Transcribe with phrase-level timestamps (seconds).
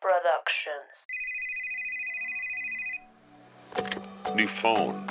[0.00, 0.92] Productions.
[4.36, 5.06] New phone.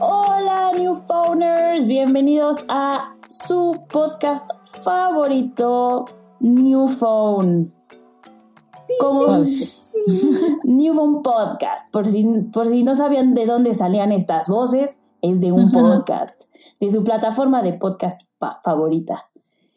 [0.00, 4.48] Hola, New Phoners, bienvenidos a su podcast
[4.84, 6.06] favorito,
[6.40, 7.72] New Phone.
[9.00, 9.26] Como
[10.64, 15.40] New Phone Podcast, por si, por si no sabían de dónde salían estas voces, es
[15.40, 16.44] de un podcast,
[16.80, 18.20] de su plataforma de podcast
[18.64, 19.24] favorita.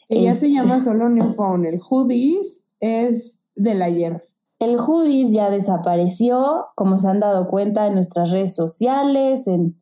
[0.07, 1.65] Este- se llama solo New Phone.
[1.65, 4.27] El Hoodies es del ayer.
[4.59, 9.79] El Hoodies ya desapareció, como se han dado cuenta en nuestras redes sociales, en,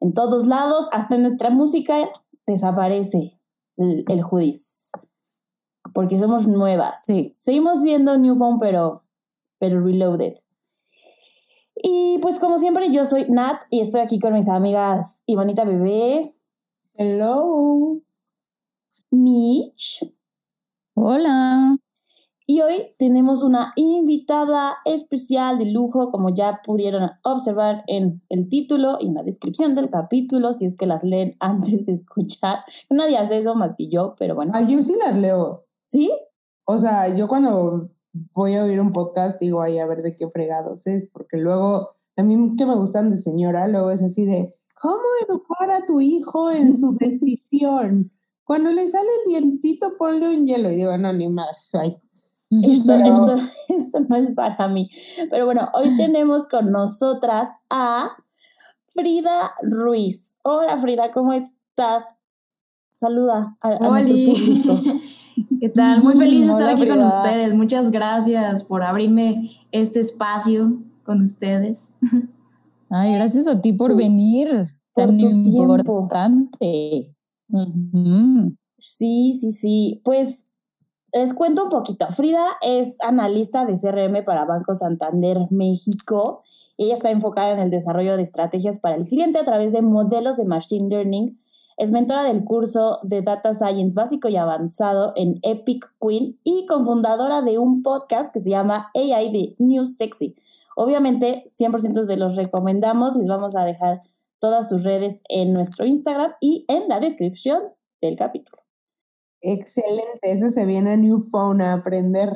[0.00, 2.10] en todos lados, hasta en nuestra música
[2.46, 3.38] desaparece
[3.76, 4.90] el, el Hoodies.
[5.94, 7.04] Porque somos nuevas.
[7.04, 7.30] Sí.
[7.32, 9.04] Seguimos siendo New Phone, pero,
[9.60, 10.34] pero reloaded.
[11.76, 16.34] Y pues como siempre, yo soy Nat y estoy aquí con mis amigas Ivanita Bebé,
[16.94, 18.00] Hello.
[19.10, 20.04] Mitch.
[20.94, 21.78] Hola.
[22.46, 28.98] Y hoy tenemos una invitada especial de lujo, como ya pudieron observar en el título
[29.00, 32.58] y en la descripción del capítulo, si es que las leen antes de escuchar.
[32.90, 34.52] Nadie hace eso más que yo, pero bueno.
[34.54, 35.64] Ah, yo sí las leo.
[35.84, 36.10] ¿Sí?
[36.64, 40.28] O sea, yo cuando voy a oír un podcast digo, ay, a ver de qué
[40.28, 44.54] fregados es, porque luego, a mí que me gustan de señora, luego es así de,
[44.80, 48.10] ¿cómo educar a tu hijo en su dentición?
[48.44, 50.70] Cuando le sale el dientito, ponle un hielo.
[50.70, 51.96] Y digo, no, ni más, ay.
[52.50, 53.04] Esto, Pero-
[53.36, 53.36] esto-
[53.68, 54.90] esto no es para mí.
[55.30, 58.10] Pero bueno, hoy tenemos con nosotras a
[58.88, 60.34] Frida Ruiz.
[60.42, 62.16] Hola Frida, ¿cómo estás?
[62.96, 64.80] Saluda a, a nuestro público.
[65.60, 66.02] ¿Qué tal?
[66.02, 67.54] Muy feliz de estar Hola, aquí con ustedes.
[67.54, 71.94] Muchas gracias por abrirme este espacio con ustedes.
[72.90, 74.48] Ay, gracias a ti por venir.
[74.92, 77.14] Por tan importante.
[78.78, 80.00] Sí, sí, sí.
[80.04, 80.46] Pues
[81.12, 82.06] les cuento un poquito.
[82.08, 86.42] Frida es analista de CRM para Banco Santander México.
[86.78, 90.36] Ella está enfocada en el desarrollo de estrategias para el cliente a través de modelos
[90.36, 91.39] de Machine Learning.
[91.80, 97.40] Es mentora del curso de Data Science básico y avanzado en Epic Queen y cofundadora
[97.40, 100.36] de un podcast que se llama AI de New Sexy.
[100.76, 103.16] Obviamente, 100% se los recomendamos.
[103.16, 104.00] Les vamos a dejar
[104.38, 107.62] todas sus redes en nuestro Instagram y en la descripción
[108.02, 108.62] del capítulo.
[109.40, 112.30] Excelente, eso se viene a New Phone a aprender.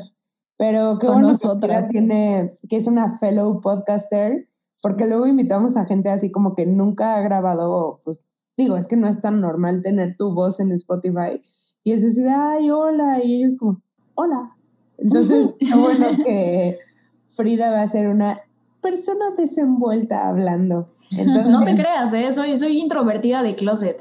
[0.57, 1.89] Pero qué Con bueno nosotras.
[1.89, 4.49] que tiene, que es una fellow podcaster,
[4.81, 8.23] porque luego invitamos a gente así como que nunca ha grabado, pues
[8.57, 11.41] digo, es que no es tan normal tener tu voz en Spotify.
[11.83, 13.81] Y es así de, ay, hola, y ellos como,
[14.15, 14.57] hola.
[14.99, 16.79] Entonces, qué bueno que
[17.31, 18.39] Frida va a ser una
[18.81, 20.89] persona desenvuelta hablando.
[21.11, 22.33] Entonces, No te creas, ¿eh?
[22.33, 24.01] Soy, soy introvertida de closet.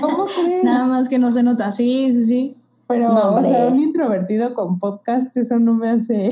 [0.00, 0.64] ¿cómo crees?
[0.64, 1.70] Nada más que no se nota.
[1.70, 2.56] Sí, sí, sí.
[2.88, 6.30] Pero, No, o sea, un introvertido con podcast, eso no me hace...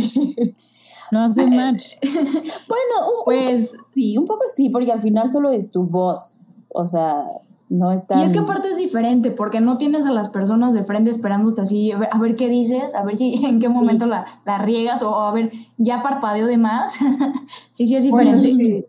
[1.11, 1.95] No hace match.
[2.03, 6.39] Bueno, un, Pues, sí, un poco sí, porque al final solo es tu voz.
[6.69, 7.25] O sea,
[7.71, 8.21] no está.
[8.21, 11.63] y es que aparte es diferente, porque no tienes a las personas de frente esperándote
[11.63, 15.15] así, a ver, qué dices, a ver si en qué momento la, la riegas, o
[15.23, 16.99] a ver, ya parpadeo de más.
[17.71, 18.49] sí, sí, es diferente.
[18.53, 18.87] Oye,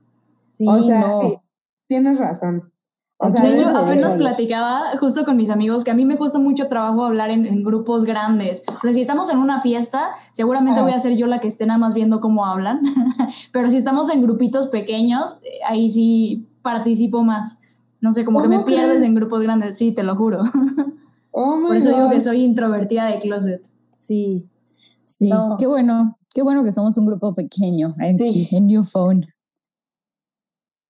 [0.58, 1.22] Sí, o sea, no.
[1.22, 1.38] sí,
[1.88, 2.72] tienes razón.
[3.18, 6.18] O Aquí sea, De hecho, apenas platicaba justo con mis amigos que a mí me
[6.18, 8.64] cuesta mucho trabajo hablar en, en grupos grandes.
[8.68, 10.84] O sea, si estamos en una fiesta, seguramente Ah.
[10.84, 12.82] voy a ser yo la que esté nada más viendo cómo hablan.
[13.52, 17.60] Pero si estamos en grupitos pequeños, eh, ahí sí participo más.
[18.02, 19.04] No sé, como que me ¿Cómo pierdes crees?
[19.04, 20.40] en grupos grandes, sí, te lo juro.
[21.32, 22.12] oh Por eso digo God.
[22.12, 23.64] que soy introvertida de closet.
[23.94, 24.50] Sí.
[25.06, 25.56] Sí, No.
[25.60, 26.18] qué bueno.
[26.34, 28.56] Qué bueno que somos un grupo pequeño en, Sí.
[28.56, 29.28] en New Phone.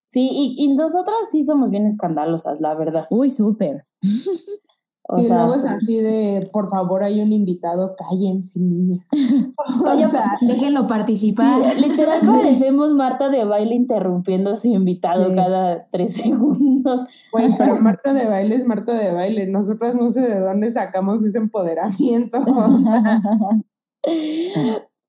[0.07, 3.05] Sí, y, y nosotras sí somos bien escandalosas, la verdad.
[3.09, 3.85] Uy, súper.
[5.07, 9.05] O y sea, luego es así de, por favor, hay un invitado, cállense, niñas.
[9.57, 11.61] o sea, Déjenlo participar.
[11.73, 15.35] sí, literal parecemos Marta de baile interrumpiendo a su invitado Sí.
[15.35, 17.03] cada tres segundos.
[17.33, 19.47] güey, pero Marta de baile es Marta de baile.
[19.47, 22.39] Nosotras no sé de dónde sacamos ese empoderamiento.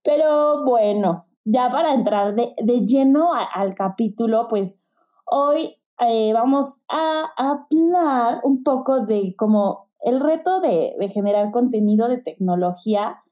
[0.05, 4.81] Pero bueno, ya para entrar de, de lleno a- al capítulo, pues
[5.27, 5.77] hoy
[6.07, 12.19] eh, vamos a hablar un poco de como el reto de, de generar contenido de
[12.19, 13.23] tecnología,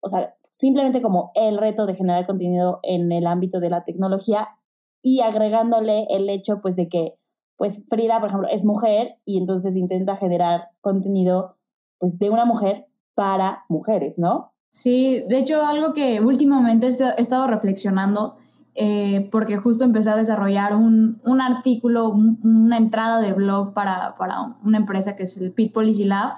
[0.00, 4.48] o sea, simplemente como el reto de generar contenido en el ámbito de la tecnología
[5.02, 7.18] y agregándole el hecho pues de que
[7.56, 11.56] pues Frida, por ejemplo, es mujer y entonces intenta generar contenido
[11.98, 14.52] pues de una mujer para mujeres, ¿no?
[14.68, 18.36] Sí, de hecho algo que últimamente he esta- he estado reflexionando
[18.74, 24.16] eh, porque justo empecé a desarrollar un, un artículo, un- una entrada de blog para,
[24.16, 26.34] para una empresa que es el Pit Policy Lab.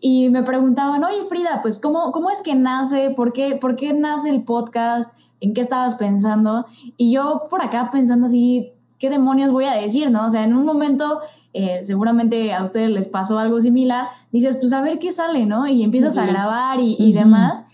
[0.00, 3.10] Y me preguntaban, oye Frida, pues ¿cómo, cómo es que nace?
[3.10, 5.12] ¿Por qué, ¿Por qué nace el podcast?
[5.40, 6.66] ¿En qué estabas pensando?
[6.96, 10.10] Y yo por acá pensando así, ¿qué demonios voy a decir?
[10.10, 10.26] ¿no?
[10.26, 11.20] O sea, en un momento,
[11.52, 15.66] eh, seguramente a ustedes les pasó algo similar, dices, pues a ver qué sale, ¿no?
[15.66, 17.66] Y empiezas a grabar y, demás.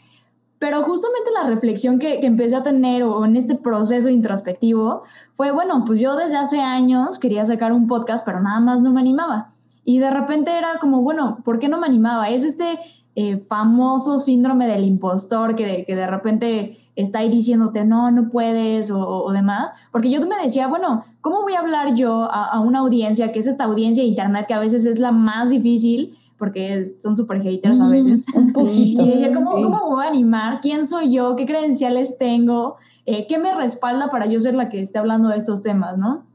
[0.58, 5.02] Pero justamente la reflexión que, que empecé a tener o en este proceso introspectivo
[5.34, 8.92] fue, bueno, pues yo desde hace años quería sacar un podcast, pero nada más no
[8.92, 9.52] me animaba.
[9.84, 12.28] Y de repente era como, bueno, ¿por qué no me animaba?
[12.28, 12.78] Es este
[13.14, 18.28] eh, famoso síndrome del impostor que de, que de repente está ahí diciéndote, no, no
[18.28, 19.72] puedes o, o demás.
[19.92, 23.38] Porque yo me decía, bueno, ¿cómo voy a hablar yo a, a una audiencia, que
[23.38, 27.42] es esta audiencia de Internet, que a veces es la más difícil, porque son súper
[27.42, 28.26] haters a veces?
[28.34, 29.02] Un poquito.
[29.02, 29.50] Y decía, ¿cómo.
[29.52, 30.60] ¿cómo me voy a animar?
[30.60, 31.36] ¿Quién soy yo?
[31.36, 32.76] ¿Qué credenciales tengo?
[33.06, 36.26] Eh, ¿Qué me respalda para yo ser la que esté hablando de estos temas, no?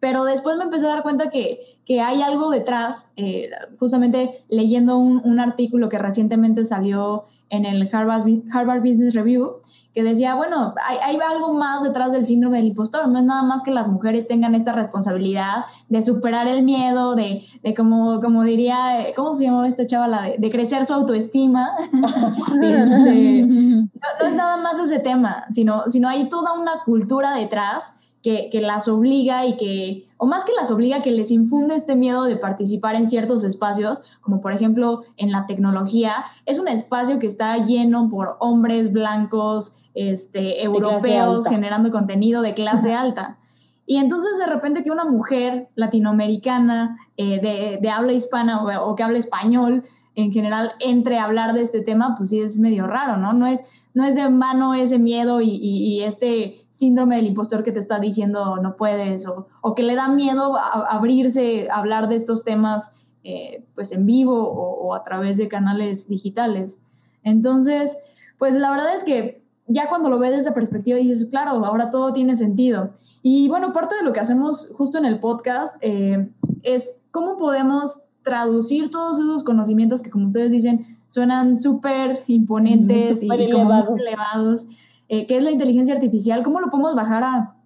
[0.00, 4.96] Pero después me empecé a dar cuenta que, que hay algo detrás, eh, justamente leyendo
[4.96, 9.56] un, un artículo que recientemente salió en el Harvard, Harvard Business Review,
[9.98, 13.42] que decía, bueno, hay, hay algo más detrás del síndrome del impostor, no es nada
[13.42, 18.44] más que las mujeres tengan esta responsabilidad de superar el miedo, de, de como, como
[18.44, 18.76] diría,
[19.16, 20.22] ¿cómo se llamaba esta chavala?
[20.22, 21.72] De, de crecer su autoestima.
[22.78, 23.88] Este, no,
[24.20, 28.60] no es nada más ese tema, sino, sino hay toda una cultura detrás que, que
[28.60, 32.36] las obliga y que, o más que las obliga, que les infunde este miedo de
[32.36, 36.12] participar en ciertos espacios, como por ejemplo en la tecnología.
[36.44, 42.94] Es un espacio que está lleno por hombres blancos, este, europeos, generando contenido de clase
[42.94, 43.38] alta.
[43.86, 48.94] Y entonces de repente que una mujer latinoamericana eh, de, de habla hispana o, o
[48.94, 49.84] que habla español
[50.14, 53.32] en general entre a hablar de este tema, pues sí es medio raro, ¿no?
[53.32, 57.72] No es, no es de en vano ese miedo y, este síndrome del impostor que
[57.72, 63.00] te está diciendo no puedes o, que le da miedo abrirse, hablar de estos temas
[63.24, 66.80] eh, pues en vivo o, o a través de canales digitales.
[67.24, 67.98] Entonces,
[68.38, 71.90] pues la verdad es que ya cuando lo ves desde esa perspectiva dices, claro, ahora
[71.90, 72.92] todo tiene sentido.
[73.24, 76.30] Y bueno, parte de lo que hacemos justo en el podcast eh,
[76.62, 83.28] es cómo podemos traducir todos esos conocimientos que, como ustedes dicen, suenan súper imponentes y,
[83.28, 84.00] elevados.
[84.06, 84.66] elevados,
[85.08, 87.56] eh, que es la inteligencia artificial, cómo lo podemos bajar a,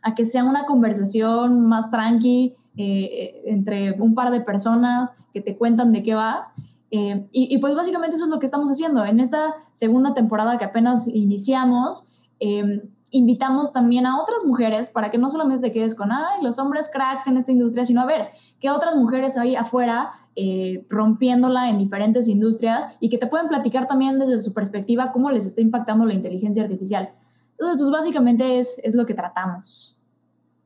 [0.00, 5.56] a que sea una conversación más tranqui eh, entre un par de personas que te
[5.56, 6.52] cuentan de qué va.
[6.90, 9.04] Eh, y, y pues básicamente eso es lo que estamos haciendo.
[9.04, 12.06] En esta segunda temporada que apenas iniciamos,
[12.40, 12.82] eh,
[13.14, 16.90] invitamos también a otras mujeres para que no solamente te quedes con, ay, los hombres
[16.92, 18.28] cracks en esta industria, sino a ver,
[18.58, 23.86] qué otras mujeres hay afuera eh, rompiéndola en diferentes industrias y que te pueden platicar
[23.86, 27.14] también desde su perspectiva cómo les está impactando la inteligencia artificial.
[27.52, 29.96] Entonces, pues básicamente es, es lo que tratamos.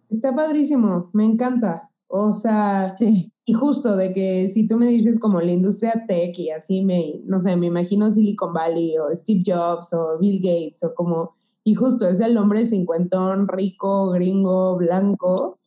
[0.09, 1.91] Está padrísimo, me encanta.
[2.07, 3.31] O sea, Sí.
[3.45, 7.21] y justo de que si tú me dices como la industria tech y así me,
[7.27, 11.35] no sé, me imagino Silicon Valley o Steve Jobs o Bill Gates o como,
[11.69, 15.59] y justo es el hombre cincuentón, rico, gringo, blanco.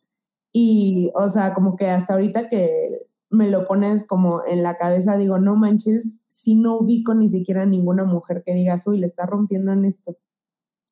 [0.52, 5.16] Y, o sea, como que hasta ahorita que me lo pones como en la cabeza,
[5.16, 9.28] digo, no manches, si no ubico ni siquiera ninguna mujer que digas, uy, le está
[9.28, 10.18] rompiendo en esto.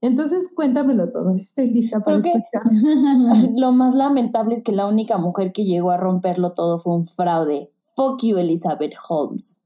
[0.03, 3.49] Entonces, cuéntamelo todo, estoy lista para Creo escuchar.
[3.57, 7.07] Lo más lamentable es que la única mujer que llegó a romperlo todo fue un
[7.07, 7.71] fraude.
[7.95, 9.63] Fuck you, Elizabeth Holmes.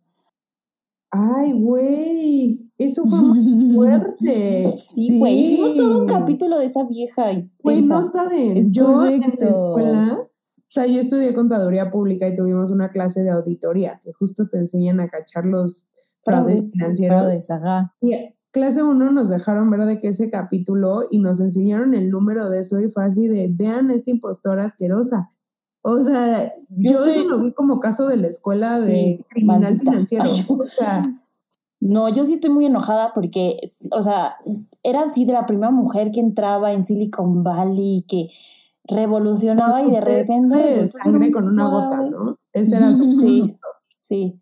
[1.16, 3.40] Ay, güey, eso fue muy
[3.76, 4.74] fuerte.
[4.76, 5.40] Sí, güey.
[5.40, 7.26] Hicimos todo un capítulo de esa vieja.
[7.62, 8.58] Güey, no saben.
[8.58, 9.46] Es yo en la correcto.
[9.46, 10.18] escuela,
[10.74, 14.58] o sea, yo estudié contaduría pública y tuvimos una clase de auditoría que justo te
[14.58, 15.88] enseñan a cachar los
[16.24, 17.20] fraudes Fraudes, financieros.
[17.20, 17.96] Fraudes, ajá.
[18.02, 18.12] Y
[18.50, 22.62] clase 1 nos dejaron ver de qué ese capítulo y nos enseñaron el número de
[22.62, 25.30] eso y fue así de, vean esta impostora asquerosa.
[25.86, 29.92] O sea, yo, estoy- eso lo vi como caso de la escuela de criminal maldita.
[29.92, 30.26] financiero.
[30.26, 31.02] Ay, O sea,
[31.82, 33.60] No, yo sí estoy muy enojada porque,
[33.92, 34.38] o sea,
[34.84, 38.30] era así de la primera mujer que entraba en Silicon Valley, que
[38.86, 40.58] revolucionaba y de repente...
[40.58, 42.02] de resulta sangre con una gota.
[42.10, 42.38] ¿no?
[42.54, 42.88] Ese era
[43.22, 43.58] Sí,
[43.94, 44.40] sí.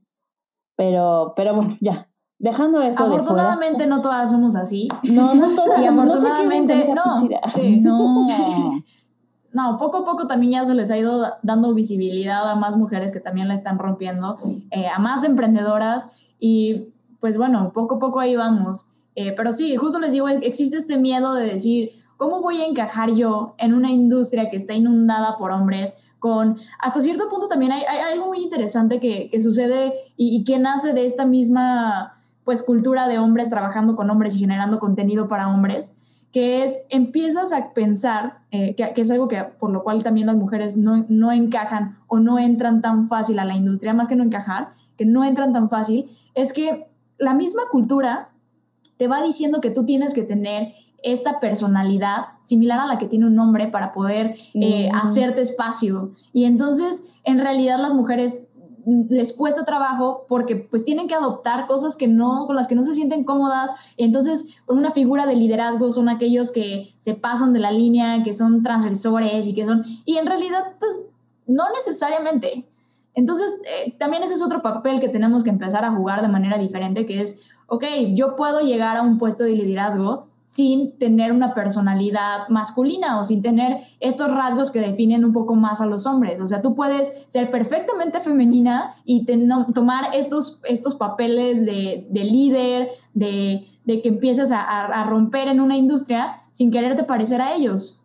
[0.75, 2.07] Pero, pero bueno, ya.
[2.37, 3.23] Dejando eso de fuera.
[3.23, 4.87] Afortunadamente no todas somos así.
[5.03, 5.83] No, no todas.
[5.83, 7.15] Y afortunadamente no.
[7.47, 7.81] Sí.
[7.81, 8.25] No.
[9.53, 13.11] No, poco a poco también ya se les ha ido dando visibilidad a más mujeres
[13.11, 14.37] que también la están rompiendo,
[14.71, 18.87] eh, a más emprendedoras y pues bueno, poco a poco ahí vamos.
[19.15, 23.11] Eh, pero sí, justo les digo, existe este miedo de decir, ¿cómo voy a encajar
[23.11, 25.95] yo en una industria que está inundada por hombres?
[26.19, 30.43] Con, hasta cierto punto también hay, hay algo muy interesante que, que sucede y, y
[30.43, 35.27] que nace de esta misma pues cultura de hombres trabajando con hombres y generando contenido
[35.27, 35.95] para hombres,
[36.31, 40.27] que es empiezas a pensar, eh, que, que, es algo que por lo cual también
[40.27, 44.15] las mujeres no, no encajan o no entran tan fácil a la industria, más que
[44.15, 48.29] no encajar, que no entran tan fácil, es que la misma cultura
[48.97, 50.73] te va diciendo que tú tienes que tener
[51.03, 56.11] esta personalidad similar a la que tiene un hombre para poder eh, hacerte espacio.
[56.31, 58.47] Y entonces, en realidad las mujeres
[58.85, 62.83] les cuesta trabajo porque pues tienen que adoptar cosas que no, con las que no
[62.83, 63.71] se sienten cómodas.
[63.97, 68.63] Entonces, una figura de liderazgo son aquellos que se pasan de la línea, que son
[68.63, 71.01] transgresores y que son, y en realidad pues
[71.47, 72.65] no necesariamente.
[73.13, 76.57] Entonces, eh, también ese es otro papel que tenemos que empezar a jugar de manera
[76.57, 77.83] diferente, que es, ok,
[78.13, 83.41] yo puedo llegar a un puesto de liderazgo sin tener una personalidad masculina o sin
[83.41, 86.41] tener estos rasgos que definen un poco más a los hombres.
[86.41, 89.25] O sea, tú puedes ser perfectamente femenina y
[89.73, 96.69] tomar estos, estos papeles de, líder, de, que empiezas a, romper en una industria sin
[96.69, 98.01] quererte parecer a ellos.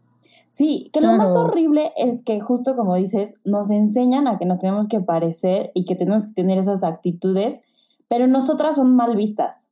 [0.48, 4.60] Sí, que lo más horrible es que justo como dices, nos enseñan a que nos
[4.60, 7.62] tenemos que parecer y que tenemos que tener esas actitudes,
[8.06, 9.66] pero nosotras son mal vistas.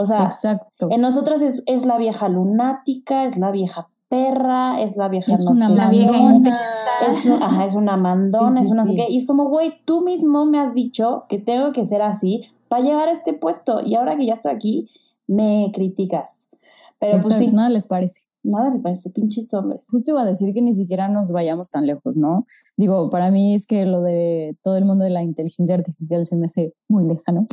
[0.00, 0.88] O sea, Exacto.
[0.90, 5.44] en nosotras es, es, la vieja lunática, es la vieja perra, es la vieja es
[5.44, 6.58] una mandona.
[7.06, 9.08] Es, ajá, es una mandona, es una qué.
[9.10, 12.82] Y es como, güey, tú mismo me has dicho que tengo que ser así para
[12.82, 13.82] llegar a este puesto.
[13.84, 14.88] Y ahora que ya estoy aquí,
[15.26, 16.48] me criticas.
[16.98, 17.48] Pero pues sí.
[17.48, 18.30] Nada les parece.
[18.42, 19.82] Nada les parece, pinches hombres.
[19.90, 22.46] Justo iba a decir que ni siquiera nos vayamos tan lejos, ¿no?
[22.78, 26.38] Digo, para mí es que lo de todo el mundo de la inteligencia artificial se
[26.38, 27.46] me hace muy lejano.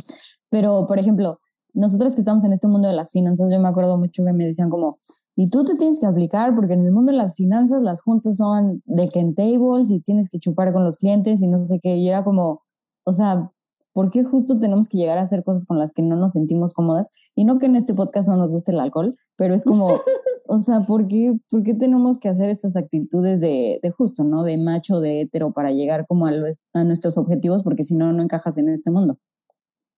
[0.48, 1.40] Pero, por ejemplo,
[1.74, 4.44] nosotros que estamos en este mundo de las finanzas, yo me acuerdo mucho que me
[4.44, 4.98] decían como,
[5.36, 8.36] y tú te tienes que aplicar porque en el mundo de las finanzas las juntas
[8.36, 11.96] son de Ken Tables y tienes que chupar con los clientes y no sé qué,
[11.96, 12.62] y era como,
[13.04, 13.52] o sea,
[13.92, 16.72] ¿por qué justo tenemos que llegar a hacer cosas con las que no nos sentimos
[16.72, 17.12] cómodas?
[17.34, 19.88] Y no que en este podcast no nos guste el alcohol, pero es como,
[20.46, 24.44] o sea, ¿por qué, ¿por qué tenemos que hacer estas actitudes de, de justo, ¿no?
[24.44, 26.32] De macho, de hetero para llegar como a,
[26.74, 29.18] a nuestros objetivos, porque si no, no encajas en este mundo.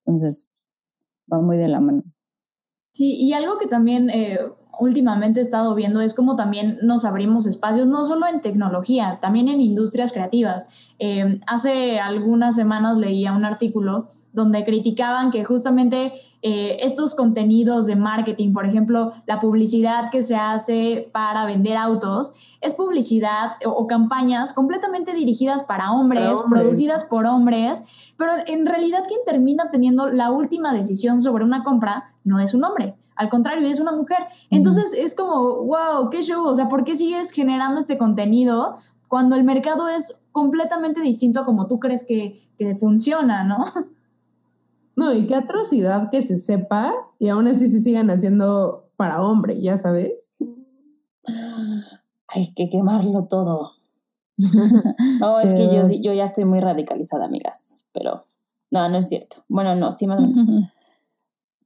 [0.07, 0.55] Entonces,
[1.33, 2.03] va muy de la mano.
[2.93, 4.39] Sí, y algo que también eh,
[4.81, 9.49] últimamente he estado viendo es cómo también nos abrimos espacios, no solo en tecnología, también
[9.49, 10.67] en industrias creativas.
[10.99, 17.97] Eh, hace algunas semanas leía un artículo donde criticaban que justamente eh, estos contenidos de
[17.97, 24.53] marketing, por ejemplo, la publicidad que se hace para vender autos, es publicidad o, campañas
[24.53, 27.83] completamente dirigidas para hombres, producidas por hombres,
[28.21, 32.65] pero en realidad quien termina teniendo la última decisión sobre una compra no es un
[32.65, 34.19] hombre, al contrario, es una mujer.
[34.51, 38.77] Entonces es como, wow, qué show, o sea, ¿por qué sigues generando este contenido
[39.09, 43.65] cuando el mercado es completamente distinto a como tú crees que, que funciona, ¿no?
[44.97, 49.59] No, y qué atrocidad que se sepa y aún así se sigan haciendo para hombre,
[49.63, 50.31] ya sabes.
[52.29, 53.80] Hay que quemarlo todo.
[55.21, 58.25] No, es que yo, yo ya estoy muy radicalizada, amigas, pero
[58.71, 59.39] no, no es cierto.
[59.49, 60.71] Bueno, no, sí más o menos.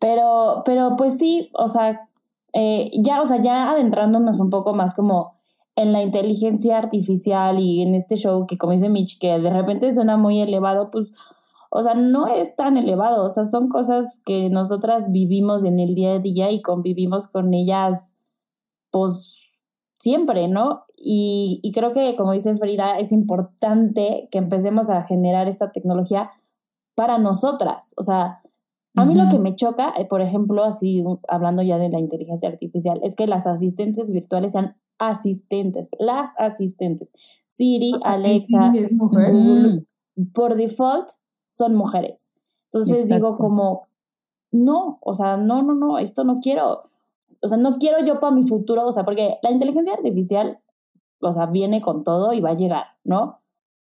[0.01, 2.11] Pero, pero pues sí, o sea,
[2.53, 5.35] eh, ya, o sea, ya adentrándonos un poco más como
[5.77, 9.91] en la inteligencia artificial y en este show que como dice Mitch, que de repente
[9.93, 11.13] suena muy elevado, pues,
[11.71, 15.95] o sea, no es tan elevado, o sea, son cosas que nosotras vivimos en el
[15.95, 18.15] día a día y convivimos con ellas,
[18.91, 19.39] pues,
[19.99, 20.84] siempre, ¿no?
[21.07, 26.31] Y, creo que, como dice Frida, es importante que empecemos a generar esta tecnología
[26.95, 27.93] para nosotras.
[27.99, 28.41] O sea,
[28.97, 32.49] a mí lo que me choca, eh, por ejemplo, así hablando ya de la inteligencia
[32.49, 37.13] artificial, es que las asistentes virtuales sean asistentes, las asistentes.
[37.49, 39.85] Siri, Alexa, Google,
[40.33, 41.11] por default
[41.45, 42.33] son mujeres.
[42.73, 43.89] Entonces digo como,
[44.53, 46.89] no, o sea, no, no, no, esto no quiero.
[47.41, 50.61] O sea, no quiero yo para mi futuro, o sea, porque la inteligencia artificial
[51.29, 53.43] o sea, viene con todo y va a llegar, ¿no?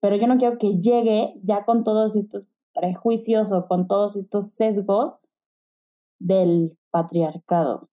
[0.00, 4.52] Pero yo no quiero que llegue ya con todos estos prejuicios o con todos estos
[4.52, 5.18] sesgos
[6.18, 7.88] del patriarcado.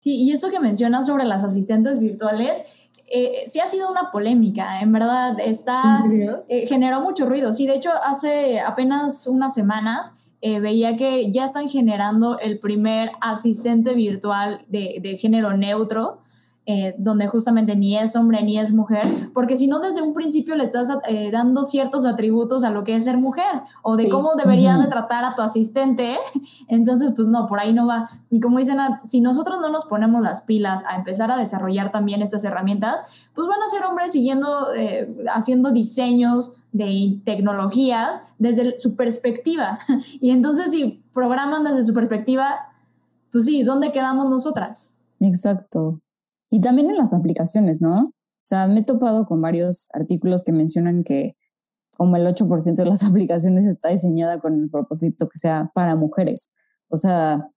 [0.00, 2.64] Sí, y esto que mencionas sobre las asistentes virtuales,
[3.06, 6.02] eh, sí ha sido una polémica, en verdad, está,
[6.48, 7.52] eh, generó mucho ruido.
[7.52, 13.12] Sí, de hecho, hace apenas unas semanas eh, veía que ya están generando el primer
[13.20, 16.21] asistente virtual de, de género neutro,
[16.64, 19.04] eh, donde justamente ni es hombre ni es mujer,
[19.34, 22.94] porque si no desde un principio le estás eh, dando ciertos atributos a lo que
[22.94, 26.16] es ser mujer o de cómo deberías de tratar a tu asistente,
[26.68, 28.08] entonces pues no, por ahí no va.
[28.30, 32.22] Y como dicen, si nosotros no nos ponemos las pilas a empezar a desarrollar también
[32.22, 38.94] estas herramientas, pues van a ser hombres siguiendo, eh, haciendo diseños de tecnologías desde su
[38.94, 39.80] perspectiva.
[40.20, 42.72] Y entonces si programan desde su perspectiva,
[43.32, 44.98] pues sí, ¿dónde quedamos nosotras?
[45.18, 45.98] Exacto.
[46.52, 47.94] Y también en las aplicaciones, ¿no?
[47.94, 51.34] O sea, me he topado con varios artículos que mencionan que
[51.96, 56.52] como el 8% de las aplicaciones está diseñada con el propósito que sea para mujeres.
[56.88, 57.48] O sea,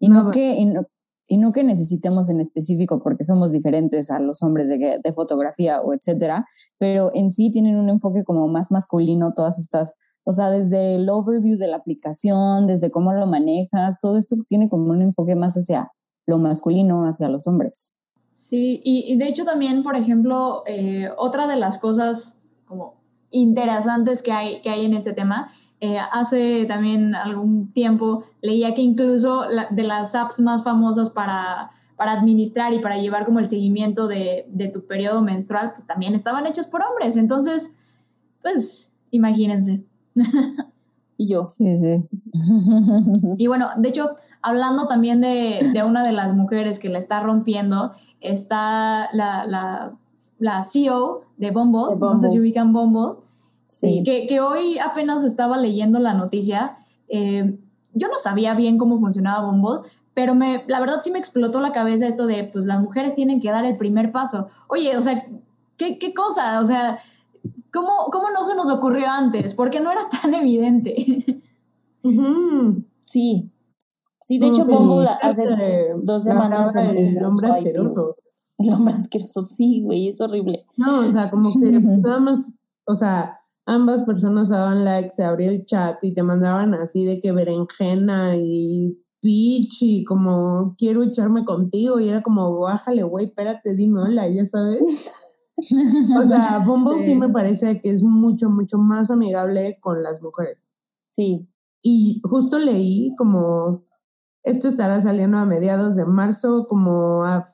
[0.00, 0.56] y no, que,
[1.28, 5.80] y no, que necesitemos en específico porque somos diferentes a los hombres de, de fotografía
[5.80, 6.44] o etcétera,
[6.76, 11.08] pero en sí tienen un enfoque como más masculino todas estas o sea, desde el
[11.08, 15.54] overview de la aplicación, desde cómo lo manejas, todo esto tiene como un enfoque más
[15.54, 15.90] hacia
[16.26, 17.99] lo masculino, hacia los hombres.
[18.40, 22.94] Sí, y, de hecho también, por ejemplo, eh, otra de las cosas como
[23.30, 28.80] interesantes que hay, que hay en este tema, eh, hace también algún tiempo leía que
[28.80, 34.08] incluso de las apps más famosas para, para administrar y para llevar como el seguimiento
[34.08, 37.18] de, de tu periodo menstrual, pues también estaban hechas por hombres.
[37.18, 37.76] Entonces,
[38.40, 39.84] pues imagínense.
[41.18, 41.46] y yo.
[41.46, 42.08] Sí, sí.
[43.36, 47.20] y bueno, de hecho, hablando también de, de, una de las mujeres que la está
[47.20, 49.92] rompiendo, está la, la,
[50.38, 53.22] la CEO de Bumble, no sé si ubican Bumble,
[53.66, 54.02] sí.
[54.04, 56.76] que, que, hoy apenas estaba leyendo la noticia.
[57.08, 57.58] Eh,
[57.92, 61.72] yo no sabía bien cómo funcionaba Bumble, pero me, la verdad sí me explotó la
[61.72, 64.48] cabeza esto de, pues las mujeres tienen que dar el primer paso.
[64.68, 65.26] Oye, o sea,
[65.76, 66.60] ¿qué, qué cosa?
[66.60, 66.98] O sea,
[67.72, 69.54] ¿Cómo, ¿Cómo no se nos ocurrió antes?
[69.54, 71.42] Porque no era tan evidente.
[73.02, 73.50] Sí.
[74.30, 75.42] Sí, de hecho, pongo hace
[76.04, 76.72] dos semanas.
[76.76, 78.14] El hombre asqueroso.
[78.58, 80.66] El hombre asqueroso, sí, güey, es horrible.
[80.76, 81.58] No, o sea, como que
[82.00, 82.52] nada más,
[82.84, 87.18] o sea, ambas personas daban like, se abría el chat y te mandaban así de
[87.18, 93.74] que berenjena y pitch y como quiero echarme contigo y era como, bájale, güey, espérate,
[93.74, 95.12] dime hola, ya sabes.
[95.60, 97.16] O sea, Bumble sí.
[97.16, 100.64] me parece que es mucho, mucho más amigable con las mujeres.
[101.16, 101.50] Sí.
[101.82, 103.84] Y justo leí como,
[104.42, 107.44] esto estará saliendo a mediados de marzo, como a,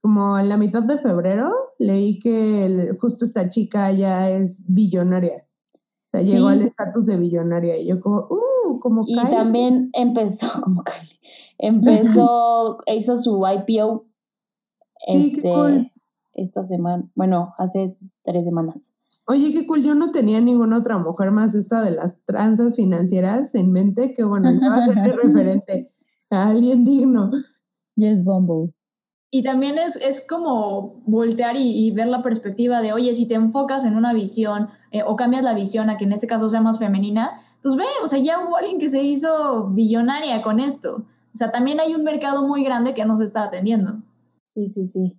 [0.00, 5.46] como a la mitad de febrero, leí que justo esta chica ya es billonaria.
[5.74, 10.46] O sea, llegó al estatus de billonaria y yo como, uh, como Y también empezó,
[10.62, 11.18] como Kylie,
[11.58, 14.06] empezó, hizo su IPO.
[15.06, 15.92] Sí, qué cool este,
[16.34, 18.94] esta semana, bueno, hace tres semanas.
[19.26, 23.54] Oye, qué cool, yo no tenía ninguna otra mujer más esta de las tranzas financieras
[23.54, 25.91] en mente, que bueno, yo a ser referente
[26.32, 27.30] a alguien digno.
[27.96, 28.74] Yes, Bumble.
[29.34, 33.84] Y también es, es como voltear y, ver la perspectiva de, oye, si te enfocas
[33.86, 36.78] en una visión eh, o cambias la visión a que en este caso sea más
[36.78, 40.96] femenina, pues ve, o sea, ya hubo alguien que se hizo billonaria con esto.
[40.96, 44.02] O sea, también hay un mercado muy grande que nos está atendiendo.
[44.54, 45.18] Sí, sí, sí.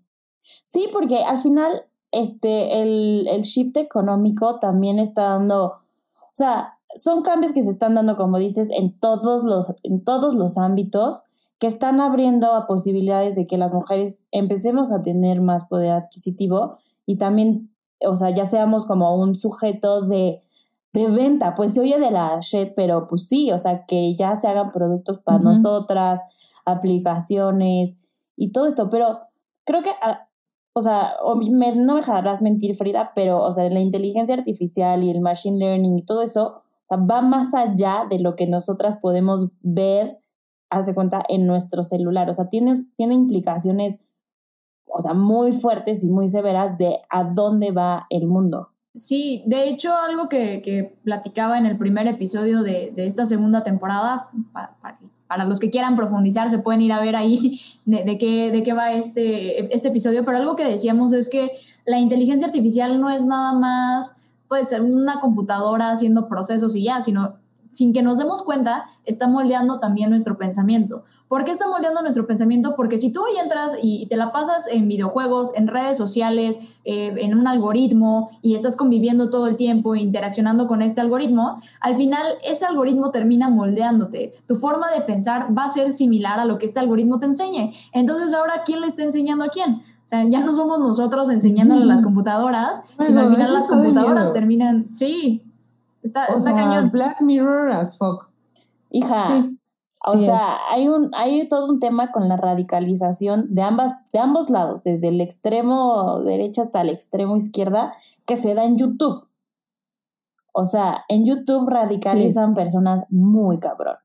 [0.67, 7.21] Sí, porque al final este, el, el shift económico también está dando, o sea, son
[7.21, 11.23] cambios que se están dando, como dices, en todos los, en todos los ámbitos
[11.59, 16.77] que están abriendo a posibilidades de que las mujeres empecemos a tener más poder adquisitivo
[17.05, 17.73] y también,
[18.05, 20.41] o sea, ya seamos como un sujeto de,
[20.91, 21.55] de venta.
[21.55, 24.71] Pues se oye de la shit, pero pues sí, o sea, que ya se hagan
[24.71, 26.21] productos para nosotras,
[26.65, 27.95] aplicaciones
[28.35, 28.89] y todo esto.
[28.89, 29.19] Pero
[29.63, 29.91] creo que
[30.73, 35.21] o sea, no me dejarás mentir, Frida, pero, o sea, la inteligencia artificial y el
[35.21, 40.19] machine learning y todo eso va más allá de lo que nosotras podemos ver,
[40.69, 42.29] hace cuenta, en nuestro celular.
[42.29, 43.99] O sea, tiene, tiene implicaciones,
[44.85, 48.69] o sea, muy fuertes y muy severas de a dónde va el mundo.
[48.95, 53.63] Sí, de hecho, algo que, que platicaba en el primer episodio de, de esta segunda
[53.63, 54.77] temporada, para,
[55.27, 58.73] para, los que quieran profundizar, se pueden ir a ver ahí de, qué, de qué
[58.73, 61.49] va este, este episodio, pero algo que decíamos es que
[61.85, 64.15] la inteligencia artificial no es nada más
[64.53, 67.37] pues una computadora haciendo procesos y ya, sino
[67.71, 71.05] sin que nos demos cuenta, está moldeando también nuestro pensamiento.
[71.27, 72.75] ¿Por qué está moldeando nuestro pensamiento?
[72.75, 77.15] Porque si tú hoy entras y te la pasas en videojuegos, en redes sociales, eh,
[77.17, 82.21] en un algoritmo y estás conviviendo todo el tiempo, interaccionando con este algoritmo, al final
[82.47, 84.35] ese algoritmo termina moldeándote.
[84.45, 87.73] Tu forma de pensar va a ser similar a lo que este algoritmo te enseñe.
[87.91, 89.81] Entonces ahora, ¿quién le está enseñando a quién?
[90.13, 94.91] Sea, ya no somos nosotros enseñándole a las computadoras, sino al final las computadoras terminan,
[94.91, 95.41] sí,
[96.03, 96.91] está, está cañón.
[96.91, 98.29] Black Mirror as fuck.
[98.91, 99.59] Hija, sí.
[100.13, 104.51] O sea, hay un, hay todo un tema con la radicalización de ambas, de ambos
[104.51, 107.93] lados, desde el extremo derecha hasta el extremo izquierda,
[108.27, 109.27] que se da en YouTube.
[110.53, 113.95] O sea, en YouTube radicalizan personas muy cabrón.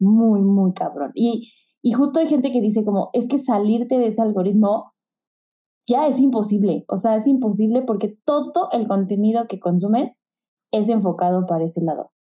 [0.00, 1.12] Muy, muy cabrón.
[1.14, 4.94] Y, y justo hay gente que dice como, es que salirte de ese algoritmo
[5.88, 6.84] ya es imposible.
[6.88, 10.18] O sea, es imposible porque todo el contenido que consumes
[10.70, 12.12] es enfocado para ese lado.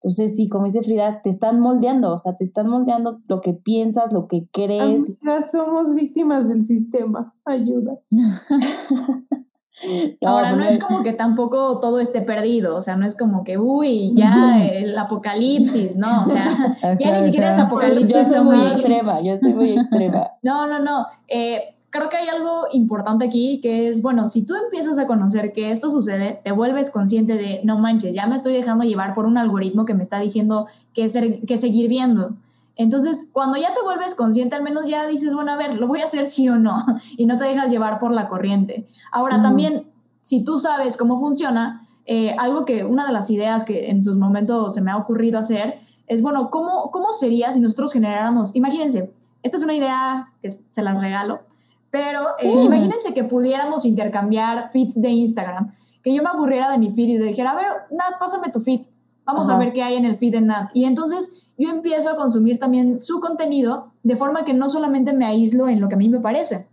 [0.00, 3.52] Entonces, sí, como dice Frida, te están moldeando, o sea, te están moldeando lo que
[3.52, 5.02] piensas, lo que crees.
[5.24, 7.98] Ya somos víctimas del sistema, ayuda.
[10.24, 13.58] Ahora, no es como que tampoco todo esté perdido, o sea, no es como que,
[13.58, 16.22] uy, ya el apocalipsis, ¿no?
[16.22, 16.46] O sea,
[17.00, 18.16] ya ni siquiera es apocalipsis.
[18.16, 20.30] Yo soy muy extrema, yo soy muy extrema.
[20.42, 21.06] No, no, no.
[21.28, 25.52] Eh, creo que hay algo importante aquí que es, bueno, si tú empiezas a conocer
[25.52, 29.26] que esto sucede, te vuelves consciente de, no manches, ya me estoy dejando llevar por
[29.26, 32.34] un algoritmo que me está diciendo que, ser, que seguir viendo.
[32.76, 36.00] Entonces, cuando ya te vuelves consciente, al menos ya dices, bueno, a ver, lo voy
[36.00, 36.78] a hacer sí o no,
[37.16, 38.86] y no te dejas llevar por la corriente.
[39.10, 39.90] Ahora, también,
[40.22, 44.16] si tú sabes cómo funciona, eh, algo que una de las ideas que en sus
[44.16, 49.12] momentos se me ha ocurrido hacer es, bueno, ¿cómo, cómo sería si nosotros generáramos, imagínense,
[49.42, 51.40] esta es una idea que se las regalo,
[51.90, 55.72] pero eh, imagínense que pudiéramos intercambiar feeds de Instagram,
[56.02, 58.82] que yo me aburriera de mi feed y dijera, a ver, Nat, pásame tu feed,
[59.24, 60.70] vamos a ver qué hay en el feed de Nat.
[60.74, 65.26] Y entonces yo empiezo a consumir también su contenido de forma que no solamente me
[65.26, 66.68] aíslo en lo que a mí me parece,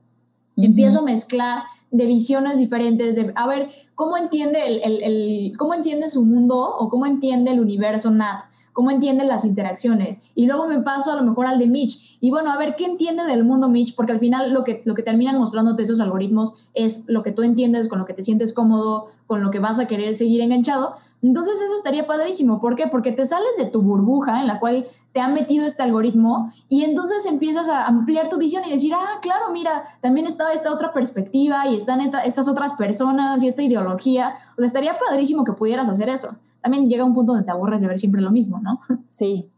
[0.58, 6.10] empiezo a mezclar de visiones diferentes, de a ver cómo entiende, el, el, cómo entiende
[6.10, 8.43] su mundo o cómo entiende el universo Nat,
[8.75, 10.19] cómo entiende las interacciones.
[10.35, 12.17] Y luego me paso a lo mejor al de Mitch.
[12.19, 13.95] Y bueno, a ver, ¿qué entiende del mundo Mitch?
[13.95, 17.43] Porque al final lo que, lo que terminan mostrándote esos algoritmos es lo que tú
[17.43, 20.93] entiendes, con lo que te sientes cómodo, con lo que vas a querer seguir enganchado.
[21.23, 22.59] Entonces eso estaría padrísimo.
[22.59, 22.88] ¿Por qué?
[22.88, 26.83] Porque te sales de tu burbuja en la cual te ha metido este algoritmo y
[26.83, 30.91] entonces empiezas a ampliar tu visión y decir, ah, claro, mira, también está esta otra
[30.91, 34.35] perspectiva y están estas otras personas y esta ideología.
[34.57, 36.35] O sea, estaría padrísimo que pudieras hacer eso.
[36.65, 38.80] También llega un punto donde te aburres de ver siempre lo mismo, ¿no?
[39.12, 39.51] Sí.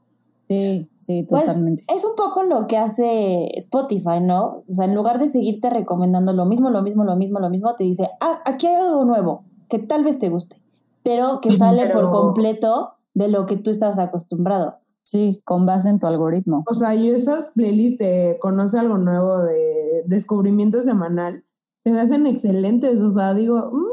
[0.49, 1.83] Sí, sí, Pues, totalmente.
[1.93, 4.57] es un poco lo que hace Spotify, ¿no?
[4.59, 7.75] O sea, en lugar de seguirte recomendando lo mismo, lo mismo, lo mismo, lo mismo,
[7.75, 10.61] te dice, ah, aquí hay algo nuevo que tal vez te guste
[11.03, 14.75] pero que sale por Pero- completo de lo que tú estabas acostumbrado.
[15.03, 16.65] Sí, con base en tu algoritmo.
[16.69, 21.45] O sea, y esas playlists de conoce algo nuevo, de descubrimiento semanal,
[21.77, 22.99] se me hacen excelentes.
[23.01, 23.86] O sea, digo, mmm,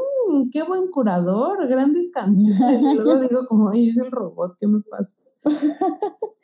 [0.51, 2.81] qué buen curador, grandes canciones.
[2.81, 5.17] Y luego digo, como, "Ay, es el robot, ¿qué me pasa?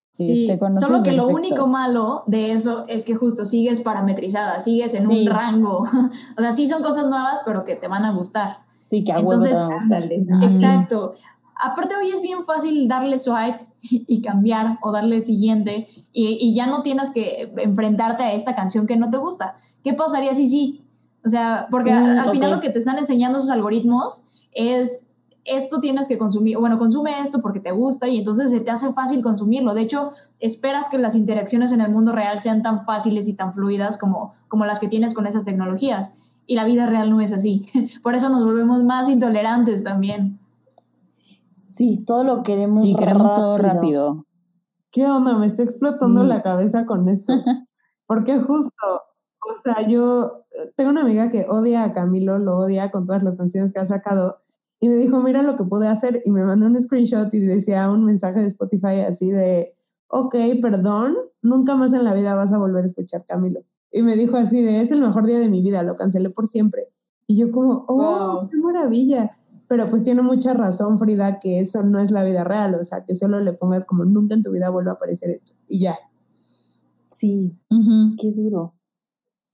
[0.00, 4.58] Sí, te conoce solo que lo único malo de eso es que justo sigues parametrizada,
[4.58, 5.20] sigues en Sí.
[5.20, 5.80] un rango.
[6.38, 8.60] o sea, sí son cosas nuevas, pero que te van a gustar.
[8.90, 10.12] Sí, que a huevo te Entonces, va a gustar.
[10.50, 11.14] Exacto.
[11.62, 16.66] Aparte hoy es bien fácil darle swipe y cambiar o darle siguiente y, y ya
[16.66, 19.56] no tienes que enfrentarte a esta canción que no te gusta.
[19.84, 20.87] ¿Qué pasaría si sí?
[21.28, 25.10] O sea, porque Mm, al final lo que te están enseñando esos algoritmos es
[25.44, 28.92] esto tienes que consumir, bueno, consume esto porque te gusta y entonces se te hace
[28.94, 29.74] fácil consumirlo.
[29.74, 33.52] De hecho, esperas que las interacciones en el mundo real sean tan fáciles y tan
[33.52, 36.14] fluidas como, como las que tienes con esas tecnologías.
[36.46, 37.66] Y la vida real no es así.
[38.02, 40.38] Por eso nos volvemos más intolerantes también.
[41.56, 44.24] Sí, todo lo queremos Sí, queremos todo rápido.
[44.90, 45.36] ¿Qué onda?
[45.38, 46.26] Me está explotando Sí.
[46.28, 47.32] la cabeza con esto.
[48.06, 48.72] Porque justo,
[49.48, 53.22] o sea, yo eh, tengo una amiga que odia a Camilo, lo odia con todas
[53.22, 54.38] las canciones que ha sacado.
[54.80, 56.22] Y me dijo, mira lo que pude hacer.
[56.24, 59.74] Y me mandó un screenshot y decía un mensaje de Spotify así de,
[60.08, 63.62] ok, perdón, nunca más en la vida vas a volver a escuchar Camilo.
[63.90, 66.46] Y me dijo así de, es el mejor día de mi vida, lo cancelé por
[66.46, 66.88] siempre.
[67.26, 67.96] Y yo como, oh,
[68.40, 68.48] Wow.
[68.50, 69.30] qué maravilla.
[69.66, 73.04] Pero pues tiene mucha razón, Frida, que eso no es la vida real, o sea,
[73.04, 75.52] que solo le pongas como nunca en tu vida vuelva a aparecer esto.
[75.66, 75.94] Y ya.
[77.10, 77.52] Sí,
[78.18, 78.74] qué duro.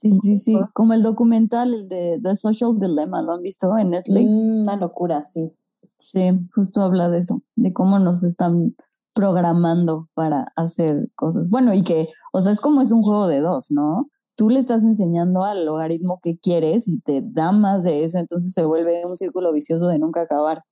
[0.04, 0.60] Sí, sí, sí.
[0.74, 4.36] Como el documental, el de The Social Dilemma, ¿lo han visto en Netflix?
[4.36, 5.50] Mm, una locura, sí.
[5.96, 8.76] Sí, justo habla de eso, de cómo nos están
[9.14, 11.48] programando para hacer cosas.
[11.48, 14.10] Bueno, y que, o sea, es como es un juego de dos, ¿no?
[14.36, 18.52] Tú le estás enseñando al logaritmo que quieres y te da más de eso, entonces
[18.52, 20.64] se vuelve un círculo vicioso de nunca acabar.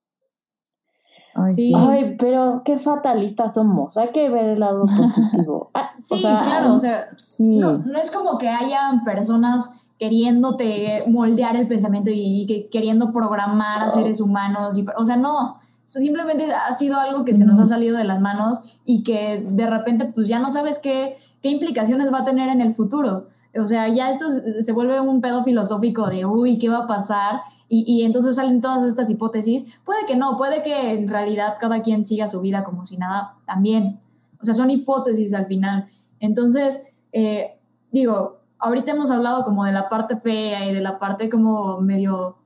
[1.35, 1.73] Ay, Sí.
[1.77, 3.97] Ay, pero qué fatalistas somos.
[3.97, 5.71] Hay que ver el lado positivo.
[5.75, 7.59] Ah, Sí, o sea, claro, o sea, Sí.
[7.59, 13.13] no, no es como que hayan personas queriéndote moldear el pensamiento y, y que queriendo
[13.13, 17.59] programar a seres humanos, y, o sea, no, simplemente ha sido algo que se nos
[17.61, 21.51] ha salido de las manos y que de repente pues ya no sabes qué, qué
[21.51, 23.27] implicaciones va a tener en el futuro.
[23.61, 24.27] O sea, ya esto
[24.61, 27.43] se vuelve un pedo filosófico de, uy, ¿qué va a pasar?
[27.75, 29.65] Y, y entonces salen todas estas hipótesis.
[29.83, 33.37] Puede que no, puede que en realidad cada quien siga su vida como si nada
[33.47, 33.99] también.
[34.39, 35.87] O sea, son hipótesis al final.
[36.21, 37.59] Entonces, eh,
[37.91, 42.37] digo, ahorita hemos hablado como de la parte fea y de la parte como medio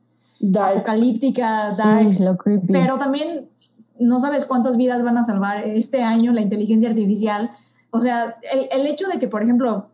[0.42, 0.76] darks.
[0.76, 2.72] apocalíptica, Sí, darks, lo creepy.
[2.72, 3.48] pero también
[3.98, 7.50] no sabes cuántas vidas van a salvar este año la inteligencia artificial.
[7.90, 9.88] O sea, el, el hecho de que, por ejemplo,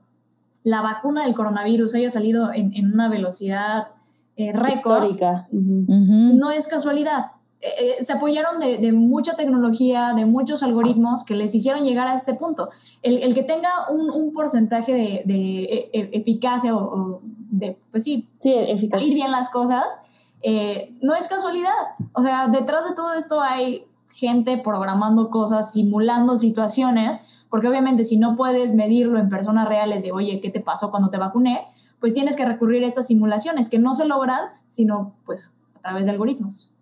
[0.62, 3.88] la vacuna del coronavirus haya salido en, en una velocidad
[4.37, 5.49] eh, récord, Histórica.
[5.51, 7.25] No es casualidad.
[7.62, 12.16] eh, se apoyaron de, de, mucha tecnología, de muchos algoritmos que les hicieron llegar a
[12.16, 12.68] este punto.
[13.03, 17.79] El, el que tenga un, un porcentaje de, de e, e, eficacia o, o, de,
[17.90, 19.07] pues sí, sí eficacia.
[19.07, 19.85] ir bien las cosas,
[20.42, 21.71] eh, no es casualidad.
[22.14, 28.16] O sea, detrás de todo esto hay gente programando cosas, simulando situaciones, porque obviamente si
[28.16, 31.61] no puedes medirlo en personas reales de, oye, ¿qué te pasó cuando te vacuné?
[32.03, 36.05] Pues tienes que recurrir a estas simulaciones que no se logran, sino pues a través
[36.05, 36.75] de algoritmos.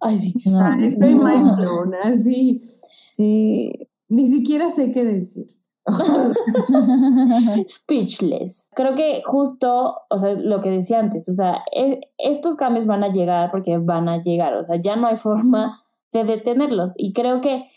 [0.00, 0.34] Ay, sí.
[0.44, 1.24] No, ah, estoy no.
[1.24, 2.62] mind así.
[3.02, 3.72] Sí.
[4.08, 5.58] Ni siquiera sé qué decir.
[7.68, 8.70] Speechless.
[8.76, 13.02] Creo que justo, o sea, lo que decía antes, o sea, e estos cambios van
[13.02, 16.92] a llegar porque van a llegar, o sea, ya no hay forma de detenerlos.
[16.96, 17.68] Y creo que,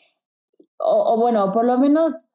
[0.78, 2.28] o, o bueno, por lo menos,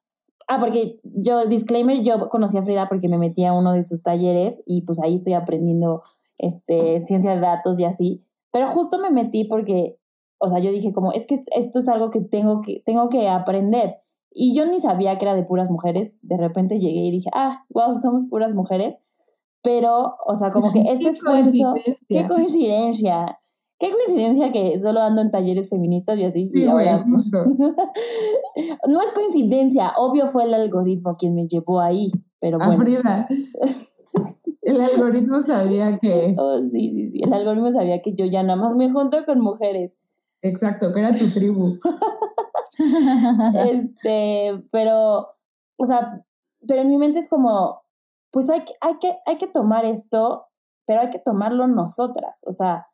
[0.48, 4.02] ah, porque yo, disclaimer, yo conocí a Frida porque me metí a uno de sus
[4.02, 6.02] talleres y pues ahí estoy aprendiendo
[6.38, 8.24] este, ciencia de datos y así.
[8.52, 9.98] Pero justo me metí porque,
[10.38, 13.28] o sea, yo dije como, es que esto es algo que tengo que, tengo que
[13.28, 13.96] aprender.
[14.30, 16.18] Y yo ni sabía que era de puras mujeres.
[16.22, 18.96] De repente llegué y dije, ah, wow, somos puras mujeres.
[19.62, 21.74] Pero, o sea, como que este esfuerzo,
[22.08, 23.40] qué coincidencia.
[23.78, 26.50] Qué coincidencia que solo ando en talleres feministas y así.
[26.52, 26.98] Sí, y ahora...
[28.88, 32.10] no es coincidencia, obvio fue el algoritmo quien me llevó ahí,
[32.40, 32.82] pero Ah, bueno.
[32.82, 33.28] Frida,
[34.62, 37.20] el algoritmo sabía que, Oh, sí, sí, sí.
[37.22, 39.94] El algoritmo sabía que yo ya nada más me junto con mujeres.
[40.40, 41.76] exacto, que era tu tribu.
[43.54, 45.28] este, pero,
[45.76, 46.24] o sea,
[46.66, 47.82] pero en mi mente es como,
[48.30, 50.46] pues hay que, hay que, hay que tomar esto,
[50.86, 52.40] pero hay que tomarlo nosotras.
[52.46, 52.86] O sea,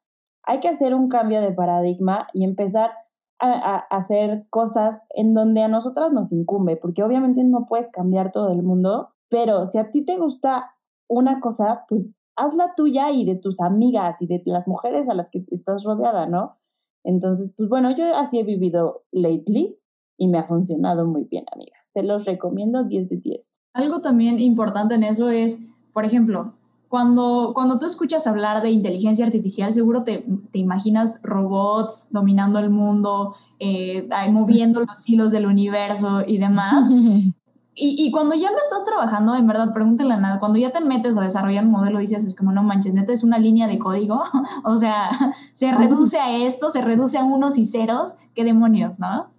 [0.45, 2.93] hay que hacer un cambio de paradigma y empezar
[3.41, 8.53] a, hacer cosas en donde a nosotras nos incumbe, porque obviamente no puedes cambiar todo
[8.53, 10.77] el mundo, pero si a ti te gusta
[11.09, 15.31] una cosa, pues hazla tuya y de tus amigas y de las mujeres a las
[15.31, 16.57] que estás rodeada, ¿no?
[17.05, 19.77] Entonces, pues bueno, yo así he vivido lately
[20.17, 21.81] y me ha funcionado muy bien, amigas.
[21.89, 23.57] Se los recomiendo 10 de 10.
[23.75, 26.55] Algo también importante en eso es, por ejemplo,
[26.93, 32.69] cuando, cuando tú escuchas hablar de inteligencia artificial, seguro te, te imaginas robots dominando el
[32.69, 36.91] mundo, eh, moviendo los hilos del universo y demás.
[37.75, 40.83] Y, y, cuando ya lo estás trabajando, en verdad, pregúntale a nada, cuando ya te
[40.83, 43.79] metes a desarrollar un modelo, dices, es como, no manches, neta, es una línea de
[43.79, 44.23] código,
[44.65, 45.09] o sea,
[45.55, 49.31] se reduce a esto, se reduce a unos y ceros, qué demonios, ¿no?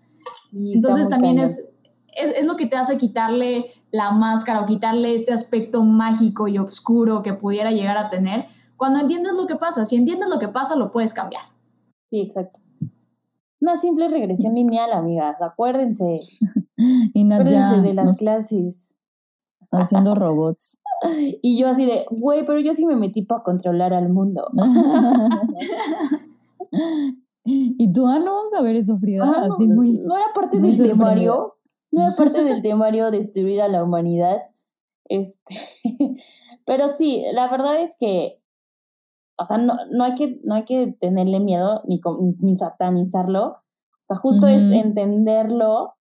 [0.51, 1.69] Y Entonces también es,
[2.19, 6.57] es, es, lo que te hace quitarle la máscara o quitarle este aspecto mágico y
[6.57, 10.47] oscuro que pudiera llegar a tener, cuando entiendes lo que pasa, si entiendes lo que
[10.47, 11.43] pasa, lo puedes cambiar.
[12.09, 12.59] Sí, exacto.
[13.61, 16.15] Una simple regresión lineal, amigas, acuérdense.
[16.75, 18.97] y no, acuérdense ya, de las nos- clases.
[19.71, 20.81] haciendo robots.
[21.41, 24.47] Y yo así de, güey, pero yo sí me metí para controlar al mundo.
[27.45, 29.25] y tú, ah, no vamos a ver eso, Frida.
[29.25, 29.97] Ah, no, Así muy.
[29.99, 31.55] no era parte del temario.
[31.93, 34.41] No era parte del temario destruir a la humanidad.
[35.05, 35.55] Este,
[36.65, 38.41] pero sí, la verdad es que,
[39.37, 43.43] o sea, no, no, hay, que, no hay que tenerle miedo ni, ni, ni satanizarlo.
[43.43, 45.93] O sea, justo es entenderlo.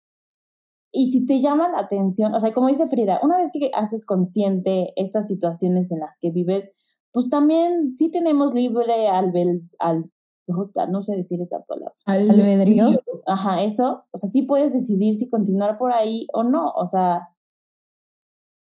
[0.93, 4.05] Y si te llama la atención, o sea, como dice Frida, una vez que haces
[4.05, 6.71] consciente estas situaciones en las que vives,
[7.11, 10.09] pues también sí tenemos libre albel, al,
[10.45, 11.93] puta, no sé decir esa palabra.
[12.05, 13.01] Albedrío.
[13.25, 17.29] Ajá, eso, o sea, sí puedes decidir si continuar por ahí o no, o sea,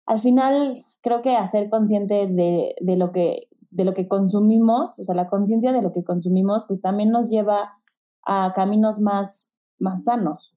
[0.07, 5.05] al final creo que hacer consciente de, de lo que de lo que consumimos, o
[5.05, 7.79] sea, la conciencia de lo que consumimos, pues también nos lleva
[8.25, 10.55] a caminos más, más sanos.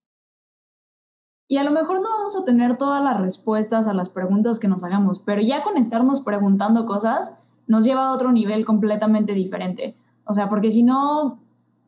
[1.47, 4.69] Y a lo mejor no vamos a tener todas las respuestas a las preguntas que
[4.69, 9.95] nos hagamos, pero ya con estarnos preguntando cosas nos lleva a otro nivel completamente diferente.
[10.25, 11.39] O sea, porque si no,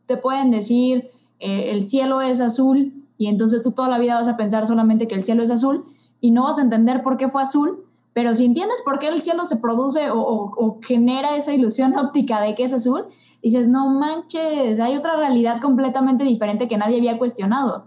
[0.06, 4.28] te pueden decir eh, el cielo es azul y entonces tú toda la vida vas
[4.28, 5.86] a pensar solamente que el cielo es azul
[6.20, 9.22] y no vas a entender por qué fue azul, pero si entiendes por qué el
[9.22, 13.06] cielo se produce o, o, o genera esa ilusión óptica de que es azul,
[13.42, 17.86] dices, no manches, hay otra realidad completamente diferente que nadie había cuestionado.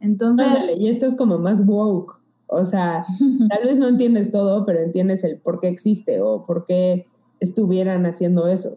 [0.00, 0.46] Entonces...
[0.46, 2.20] Ándale, y esto es como más woke.
[2.46, 3.02] O sea,
[3.48, 7.06] tal vez no entiendes todo, pero entiendes el por qué existe o por qué
[7.40, 8.76] estuvieran haciendo eso.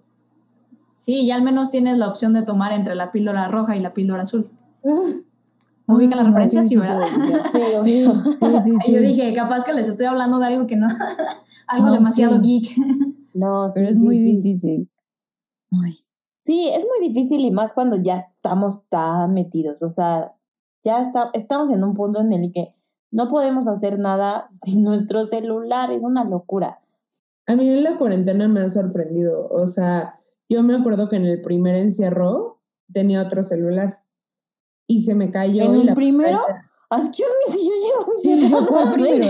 [0.98, 3.94] Sí, ya al menos tienes la opción de tomar entre la píldora roja y la
[3.94, 4.50] píldora azul.
[5.88, 6.64] ¿Ubican la Ah, referencia?
[6.64, 7.02] Sí, ¿verdad?
[7.54, 10.88] Sí, Sí, sí, Y yo dije, capaz que les estoy hablando de algo que no,
[11.68, 12.42] algo No, demasiado sí.
[12.62, 12.78] geek.
[13.34, 14.36] No, sí, Pero es sí, muy sí.
[14.38, 14.90] difícil.
[15.72, 15.94] Ay,
[16.42, 19.84] Sí, es muy difícil y más cuando ya estamos tan metidos.
[19.84, 20.34] O sea,
[20.82, 22.74] ya está, estamos en un punto en el que
[23.12, 25.92] no podemos hacer nada sin nuestro celular.
[25.92, 26.80] Es una locura.
[27.48, 29.48] A mí en la cuarentena me ha sorprendido.
[29.50, 30.17] O sea,
[30.50, 34.04] yo me acuerdo que en el primer encierro tenía otro celular
[34.88, 35.64] y se me cayó.
[35.64, 36.38] ¿En y el la primero?
[36.40, 39.26] pantalla- Excuse me, si yo llevo un Sí, yo fue el primero,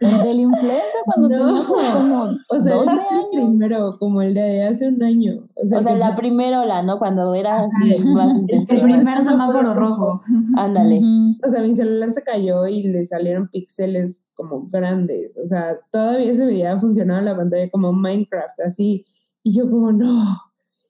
[0.00, 1.36] de la influenza cuando No.
[1.36, 3.60] teníamos como O sea, 12 ese fue el años.
[3.60, 5.48] primero, como el de hace un año.
[5.54, 6.98] O sea, O sea, que- la primerola, ¿no?
[6.98, 8.82] Cuando era así más El intenso.
[8.82, 10.20] primer semáforo rojo.
[10.56, 10.98] Ándale.
[10.98, 11.36] Ujú.
[11.46, 15.36] o sea, mi celular se cayó y le salieron píxeles como grandes.
[15.42, 19.04] O sea, todavía se veía, funcionaba la pantalla como Minecraft, así.
[19.42, 20.06] Y yo como, no.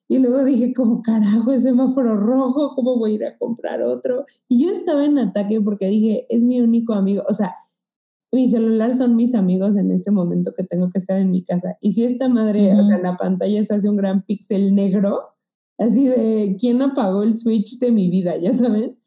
[0.09, 4.25] Y luego dije como, carajo, es semáforo rojo, ¿cómo voy a ir a comprar otro?
[4.49, 7.25] Y yo estaba en ataque porque dije, es mi único amigo.
[7.29, 7.57] O sea,
[8.33, 11.77] mi celular son mis amigos en este momento que tengo que estar en mi casa.
[11.81, 12.87] Y si esta madre, o Ujú.
[12.87, 15.21] sea, en la pantalla se hace un gran píxel negro,
[15.79, 18.37] así de, ¿quién apagó el switch de mi vida?
[18.37, 18.99] Ya saben.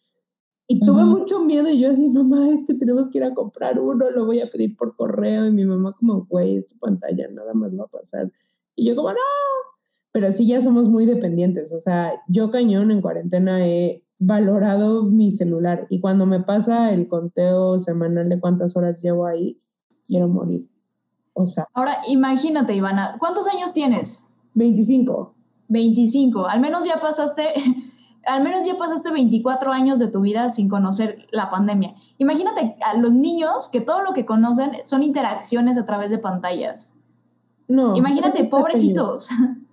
[0.71, 3.79] Y tuve mucho miedo y yo así, mamá, es que tenemos que ir a comprar
[3.79, 5.47] uno, lo voy a pedir por correo.
[5.47, 8.31] Y mi mamá como, güey, es tu pantalla, nada más va a pasar.
[8.75, 9.17] Y yo como, no.
[10.11, 11.71] Pero sí ya somos muy dependientes.
[11.71, 15.87] O sea, yo cañón en cuarentena he valorado mi celular.
[15.89, 19.59] Y cuando me pasa el conteo semanal de cuántas horas llevo ahí,
[20.05, 20.69] quiero morir.
[21.33, 24.33] O sea, Ahora, imagínate, Ivana, ¿cuántos años tienes?
[24.55, 25.33] 25.
[25.69, 26.47] 25.
[26.47, 27.43] Al menos ya pasaste,
[28.25, 31.95] al menos ya pasaste 24 años de tu vida sin conocer la pandemia.
[32.17, 36.93] Imagínate a los niños que todo lo que conocen son interacciones a través de pantallas.
[37.69, 37.95] No.
[37.95, 39.29] Imagínate, pobrecitos.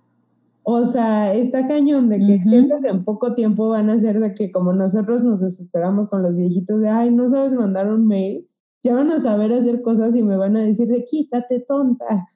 [0.69, 2.49] O sea, está cañón de que Ujú.
[2.49, 6.21] siento que en poco tiempo van a ser de que como nosotros nos desesperamos con
[6.21, 8.49] los viejitos de, ay, no sabes mandar un mail,
[8.83, 12.27] ya van a saber hacer cosas y me van a decir de, quítate tonta.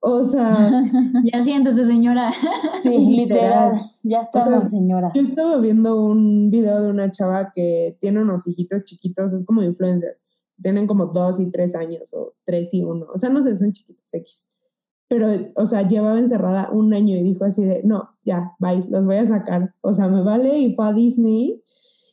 [0.00, 0.50] O sea,
[1.32, 2.30] Ya siéntese, señora.
[2.82, 3.74] Sí, Literal.
[3.74, 3.90] literal.
[4.02, 5.12] Ya estamos, O sea, señora.
[5.14, 9.62] yo estaba viendo un video de una chava que tiene unos hijitos chiquitos, es como
[9.62, 10.18] influencer,
[10.60, 13.70] tienen como dos y tres años o tres y uno, o sea, no sé, son
[13.70, 14.48] chiquitos, X.
[15.08, 19.06] Pero, o sea, llevaba encerrada un año y dijo así de, no, ya, bye, los
[19.06, 19.74] voy a sacar.
[19.80, 21.62] O sea, me vale y fue a Disney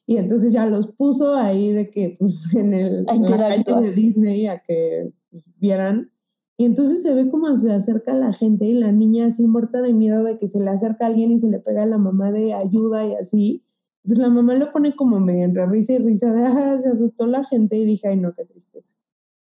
[0.08, 3.82] y entonces ya los puso ahí de que, pues, en el en la calle interactuar.
[3.82, 6.12] de Disney a que pues, vieran.
[6.58, 9.94] Y entonces se ve como se acerca la gente y la niña así muerta de
[9.94, 12.54] miedo de que se le acerca alguien y se le pega a la mamá de
[12.54, 13.64] ayuda y así.
[14.04, 17.26] Pues la mamá lo pone como medio entre risa y risa de, ah, se asustó
[17.26, 18.94] la gente y dije, ay, no, qué tristeza.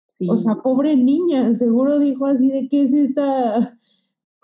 [0.07, 0.27] Sí.
[0.29, 3.77] O sea, pobre niña, seguro dijo así de qué es esta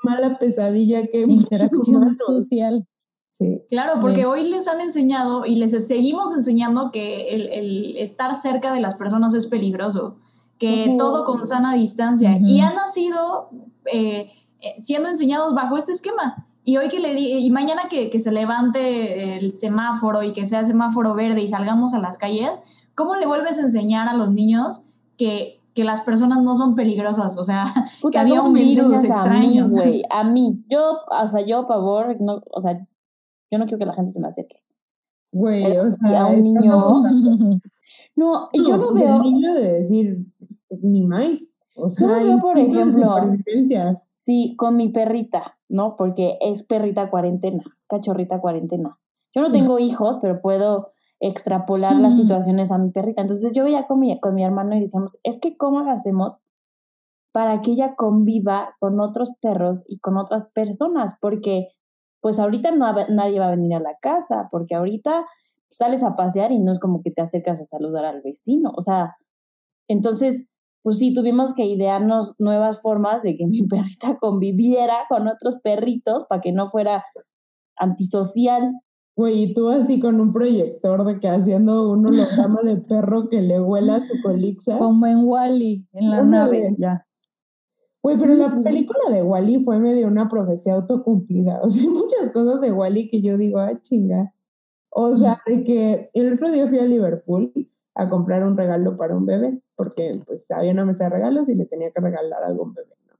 [0.03, 2.87] mala pesadilla que Interacción humanos?" social.
[3.31, 3.61] Sí.
[3.69, 3.99] Claro, Sí.
[4.01, 8.81] porque hoy les han enseñado y les seguimos enseñando que el, el estar cerca de
[8.81, 10.17] las personas es peligroso,
[10.59, 12.37] que todo con sana distancia.
[12.39, 13.49] Y han nacido
[13.91, 14.29] eh,
[14.61, 16.47] eh, siendo enseñados bajo este esquema.
[16.63, 20.47] Y hoy que le di, y mañana que, que se levante el semáforo y que
[20.47, 22.61] sea semáforo verde y salgamos a las calles,
[22.95, 27.37] ¿cómo le vuelves a enseñar a los niños que, que las personas no son peligrosas?
[27.37, 27.65] O sea,
[28.01, 29.69] Puta, había ¿cómo un virus enseñas A mí, extraño.
[29.69, 30.03] güey.
[30.09, 30.63] A mí.
[30.69, 32.85] Yo, o sea, yo, por favor, no, o sea,
[33.51, 34.57] yo no quiero que la gente se me acerque.
[35.31, 36.75] Güey, Pero o sea, a un niño.
[38.15, 39.19] No, yo No, veo.
[39.21, 40.25] niño de decir,
[40.81, 41.29] ni más.
[41.75, 43.15] O sea, lo veo, por ejemplo.
[44.13, 45.95] Sí, con mi perrita, ¿no?
[45.95, 48.99] Porque es perrita cuarentena, es cachorrita cuarentena.
[49.35, 50.92] Yo no tengo hijos, pero puedo
[51.25, 53.21] extrapolar las situaciones a mi perrita.
[53.21, 56.37] Entonces yo veía con mi, con mi hermano y decíamos, es que ¿cómo lo hacemos
[57.31, 61.17] para que ella conviva con otros perros y con otras personas?
[61.19, 61.69] Porque
[62.21, 65.25] pues ahorita no, nadie va a venir a la casa, porque ahorita
[65.69, 68.71] sales a pasear y no es como que te acercas a saludar al vecino.
[68.75, 69.15] O sea,
[69.87, 70.45] entonces
[70.83, 76.25] pues sí, tuvimos que idearnos nuevas formas de que mi perrita conviviera con otros perritos
[76.25, 77.05] para que no fuera
[77.77, 78.73] antisocial.
[79.15, 83.41] Güey, y tú así con un proyector de que haciendo un holograma de perro que
[83.41, 84.79] le huela su colixa.
[84.79, 87.05] Como en Wally, en la nave, ya.
[88.01, 91.61] Güey, pero la película de Wally fue medio una profecía autocumplida.
[91.61, 94.33] O sea, hay muchas cosas de Wally que yo digo, ah, chinga.
[94.89, 97.51] O sea, de que el otro día fui a Liverpool
[97.95, 101.55] a comprar un regalo para un bebé, porque pues había una mesa de regalos y
[101.55, 103.13] le tenía que regalar algo a un bebé, ¿no?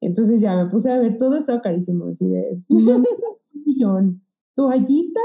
[0.00, 3.04] Entonces ya me puse a ver, todo estaba carísimo, así de un
[3.64, 4.23] millón,
[4.54, 5.20] toallita,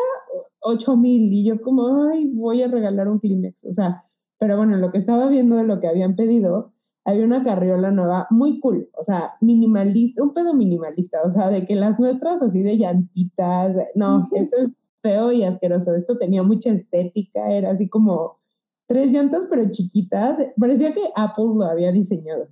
[0.62, 4.06] ocho mil, y yo como, ay, voy a regalar un Kleenex, o sea,
[4.38, 6.74] pero bueno, lo que estaba viendo de lo que habían pedido,
[7.06, 11.66] había una carriola nueva muy cool, o sea, minimalista, un pedo minimalista, o sea, de
[11.66, 16.72] que las nuestras así de llantitas, no, esto es feo y asqueroso, esto tenía mucha
[16.72, 18.38] estética, era así como
[18.88, 22.48] tres llantas pero chiquitas, parecía que Apple lo había diseñado.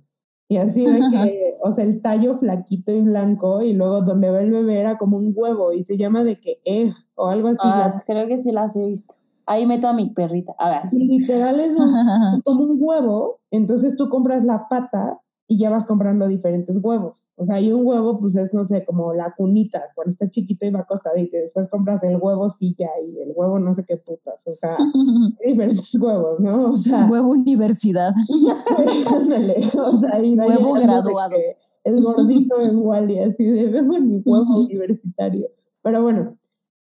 [0.50, 1.30] Y así de que,
[1.62, 5.18] o sea, el tallo flaquito y blanco y luego donde va el bebé era como
[5.18, 7.58] un huevo y se llama de que egg o algo así.
[7.62, 9.16] Ah, la- creo que sí las he visto.
[9.44, 10.54] Ahí meto a mi perrita.
[10.58, 10.80] A ver.
[10.92, 11.76] y literal es un-
[12.44, 15.20] como un huevo, entonces tú compras la pata
[15.50, 17.24] y ya vas comprando diferentes huevos.
[17.34, 20.66] O sea, hay un huevo, pues es, no sé, como la cunita, cuando está chiquito
[20.66, 20.86] y va
[21.16, 24.76] y después compras el huevo silla y el huevo no sé qué putas, o sea,
[25.46, 26.70] diferentes huevos, ¿no?
[26.70, 28.10] O sea, Huevo universidad.
[29.82, 31.30] o sea, y Huevo graduado.
[31.30, 35.48] que El gordito en Wally, así de, veo mi huevo universitario.
[35.80, 36.36] Pero bueno,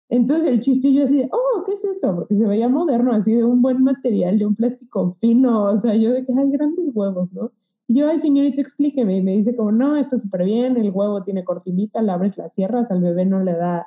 [0.08, 2.14] entonces el chiste yo así de, oh, ¿qué es esto?
[2.14, 5.94] Porque se veía moderno, así de un buen material, de un plástico fino, o sea,
[5.96, 7.52] yo de que hay grandes huevos, ¿no?
[7.86, 9.16] Yo, ay, señorita, explíqueme.
[9.16, 12.48] Y me dice como, no, está súper bien, el huevo tiene cortinita, la abres, la
[12.50, 13.86] cierras, al bebé no le da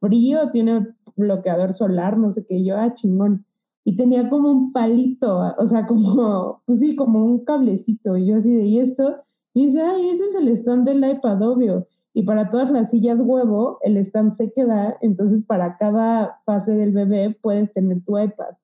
[0.00, 0.86] frío, tiene
[1.16, 2.62] bloqueador solar, no sé qué.
[2.64, 3.44] Yo, ah, chingón.
[3.84, 8.16] Y tenía como un palito, o sea, como, pues sí, como un cablecito.
[8.16, 9.16] Y yo así de, ¿y esto?
[9.54, 11.86] Me dice, ay, ese es el stand del iPad, obvio.
[12.12, 16.92] Y para todas las sillas huevo, el stand se queda, entonces para cada fase del
[16.92, 18.56] bebé puedes tener tu iPad.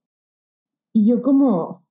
[0.92, 1.83] Y yo como,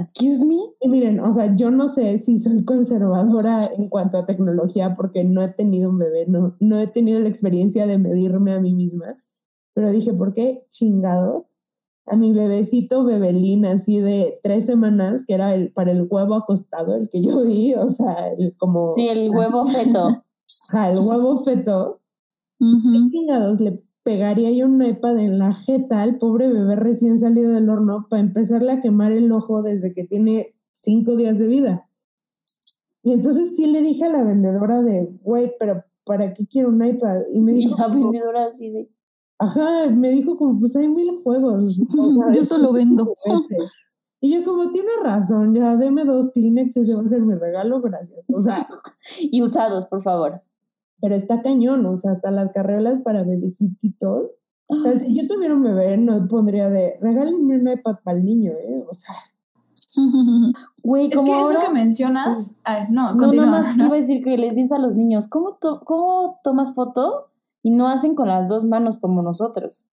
[0.00, 0.56] Excuse me.
[0.80, 5.24] y miren, o sea, yo no sé si soy conservadora en cuanto a tecnología porque
[5.24, 8.74] no he tenido un bebé, no, no he tenido la experiencia de medirme a mí
[8.74, 9.16] misma,
[9.74, 11.46] pero dije, ¿por qué chingado?
[12.06, 16.94] A mi bebecito bebelín así de tres semanas, que era el para el huevo acostado,
[16.96, 20.02] el que yo vi, o sea, el, como Sí, el huevo feto.
[20.72, 22.00] ajá, el huevo feto.
[22.58, 27.52] ¿qué chingados le pegaría yo un iPad en la jeta al pobre bebé recién salido
[27.52, 31.88] del horno para empezarle a quemar el ojo desde que tiene cinco días de vida?
[33.02, 36.84] Y entonces sí le dije a la vendedora de, güey, pero ¿para qué quiero un
[36.84, 37.22] iPad?
[37.32, 38.88] Y me Y dijo, la como, vendedora así de.
[39.38, 41.80] ajá, me dijo como, pues hay mil juegos.
[41.96, 43.12] o sea, Yo solo vendo.
[43.16, 43.56] juguete".
[44.20, 47.82] Y yo como, tiene razón, ya deme dos Kleenex, ese va a ser mi regalo,
[47.82, 48.24] gracias.
[48.32, 48.66] O sea,
[49.20, 50.40] Y usados, por favor.
[51.00, 54.30] Pero está cañón, o sea, hasta las carreolas para bebecitos.
[54.66, 58.24] O sea, si yo tuviera un bebé, no pondría de, regálenme un iPad para el
[58.24, 58.84] niño, ¿eh?
[58.90, 59.14] O sea,
[60.82, 62.60] Güey, Es como que eso que mencionas.
[62.64, 63.46] Ay, no, No, continúa.
[63.46, 66.40] nada más que iba a decir que les dices a los niños, ¿cómo, to- ¿cómo
[66.42, 67.28] tomas foto?
[67.62, 69.88] Y no hacen con las dos manos como nosotros.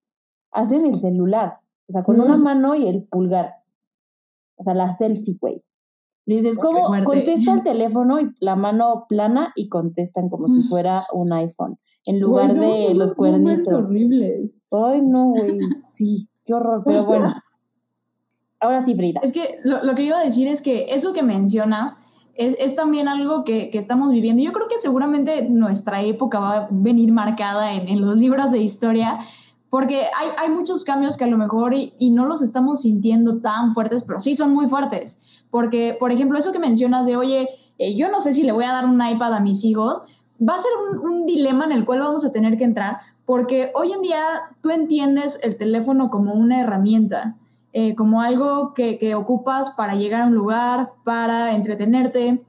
[0.51, 1.59] Hacen el celular.
[1.87, 2.25] O sea, con No.
[2.25, 3.55] una mano y el pulgar.
[4.57, 5.63] O sea, la selfie, güey.
[6.25, 6.87] Les dices, ¿cómo?
[7.03, 11.79] Contesta el teléfono y la mano plana y contestan como si fuera un iPhone.
[12.05, 13.89] En lugar güey, de los cuernitos.
[13.89, 14.51] horribles.
[14.71, 15.59] Ay, no, güey.
[15.91, 16.83] Sí, qué horror.
[16.85, 17.33] Pero bueno.
[18.59, 19.19] Ahora sí, Frida.
[19.23, 21.97] Es que lo, lo que iba a decir es que eso que mencionas
[22.35, 24.41] es, es también algo que, que estamos viviendo.
[24.43, 28.59] Yo creo que seguramente nuestra época va a venir marcada en, en los libros de
[28.59, 29.19] historia,
[29.71, 33.41] porque hay, hay muchos cambios que a lo mejor y, y no los estamos sintiendo
[33.41, 35.21] tan fuertes, pero sí son muy fuertes.
[35.49, 37.49] Porque, por ejemplo, eso que mencionas de, oye,
[37.79, 40.03] eh, yo no sé si le voy a dar un iPad a mis hijos,
[40.39, 43.71] va a ser un, un dilema en el cual vamos a tener que entrar, porque
[43.73, 44.21] hoy en día
[44.61, 47.37] tú entiendes el teléfono como una herramienta
[47.73, 52.45] eh, como algo que, que ocupas para llegar a un lugar, para entretenerte,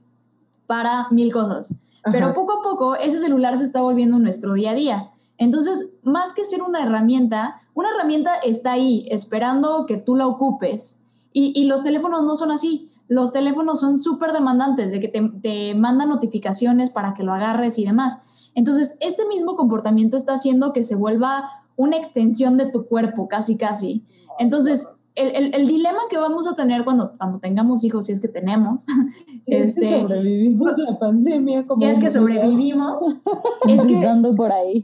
[0.67, 1.75] para mil cosas.
[2.11, 2.33] Pero Ajá.
[2.33, 5.11] poco a poco ese celular se está volviendo nuestro día a día.
[5.37, 10.99] Entonces, más que ser una herramienta, una herramienta está ahí esperando que tú la ocupes.
[11.33, 12.89] Y, y los teléfonos no son así.
[13.07, 17.77] Los teléfonos son súper demandantes de que te, te mandan notificaciones para que lo agarres
[17.79, 18.19] y demás.
[18.55, 23.57] Entonces, este mismo comportamiento está haciendo que se vuelva una extensión de tu cuerpo, casi,
[23.57, 24.03] casi.
[24.37, 28.19] Entonces, el, el- el dilema que vamos a tener cuando, cuando tengamos hijos, si es
[28.19, 28.85] que tenemos,
[29.45, 33.03] Y es que este, sobrevivimos la pandemia como y es que sobrevivimos,
[33.67, 34.83] es que Empezando por ahí.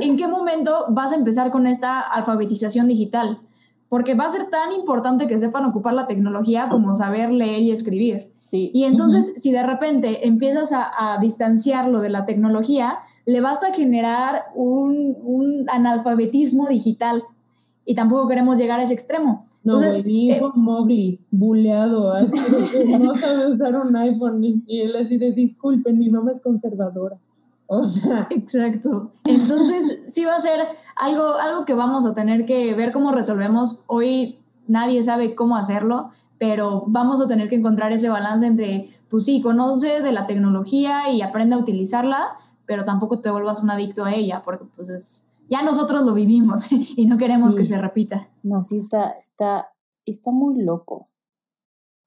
[0.00, 3.40] ¿En qué momento vas a empezar con esta alfabetización digital?
[3.88, 7.70] Porque va a ser tan importante que sepan ocupar la tecnología como saber leer y
[7.70, 8.32] escribir.
[8.50, 8.70] Sí.
[8.74, 13.72] Y entonces, si de repente empiezas a, a distanciarlo de la tecnología, le vas a
[13.72, 17.22] generar un, un analfabetismo digital.
[17.84, 19.46] Y tampoco queremos llegar a ese extremo.
[19.64, 24.64] No, Entonces, mi eh, hijo Mowgli, buleado, así de que no sabe usar un iPhone.
[24.66, 27.16] Y él así de, disculpen, mi mamá es conservadora.
[27.66, 29.12] O sea, Exacto.
[29.24, 30.60] Entonces, sí va a ser
[30.96, 33.82] algo, algo que vamos a tener que ver cómo resolvemos.
[33.86, 39.24] Hoy nadie sabe cómo hacerlo, pero vamos a tener que encontrar ese balance entre, pues
[39.24, 42.36] sí, conoce de la tecnología y aprende a utilizarla,
[42.66, 46.70] pero tampoco te vuelvas un adicto a ella, porque pues es, ya nosotros lo vivimos
[46.72, 48.28] y no queremos que se repita.
[48.42, 49.68] No, sí está, está,
[50.04, 51.08] está muy loco.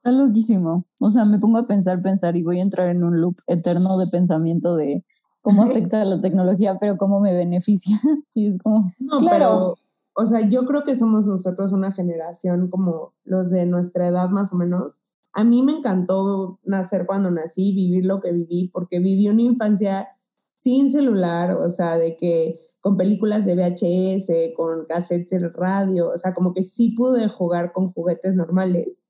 [0.03, 0.85] Está loquísimo.
[1.01, 3.97] O sea, me pongo a pensar, pensar y voy a entrar en un loop eterno
[3.97, 5.03] de pensamiento de
[5.45, 7.95] cómo afecta la tecnología, pero cómo me beneficia.
[8.33, 9.29] Y es como, no, Claro.
[9.31, 9.75] pero,
[10.15, 14.51] o sea, yo creo que somos nosotros una generación como los de nuestra edad más
[14.53, 15.01] o menos.
[15.33, 20.09] A mí me encantó nacer cuando nací, vivir lo que viví, porque viví una infancia
[20.57, 26.17] sin celular, o sea, de que con películas de VHS, con cassettes de radio, o
[26.17, 29.05] sea, como que sí pude jugar con juguetes normales,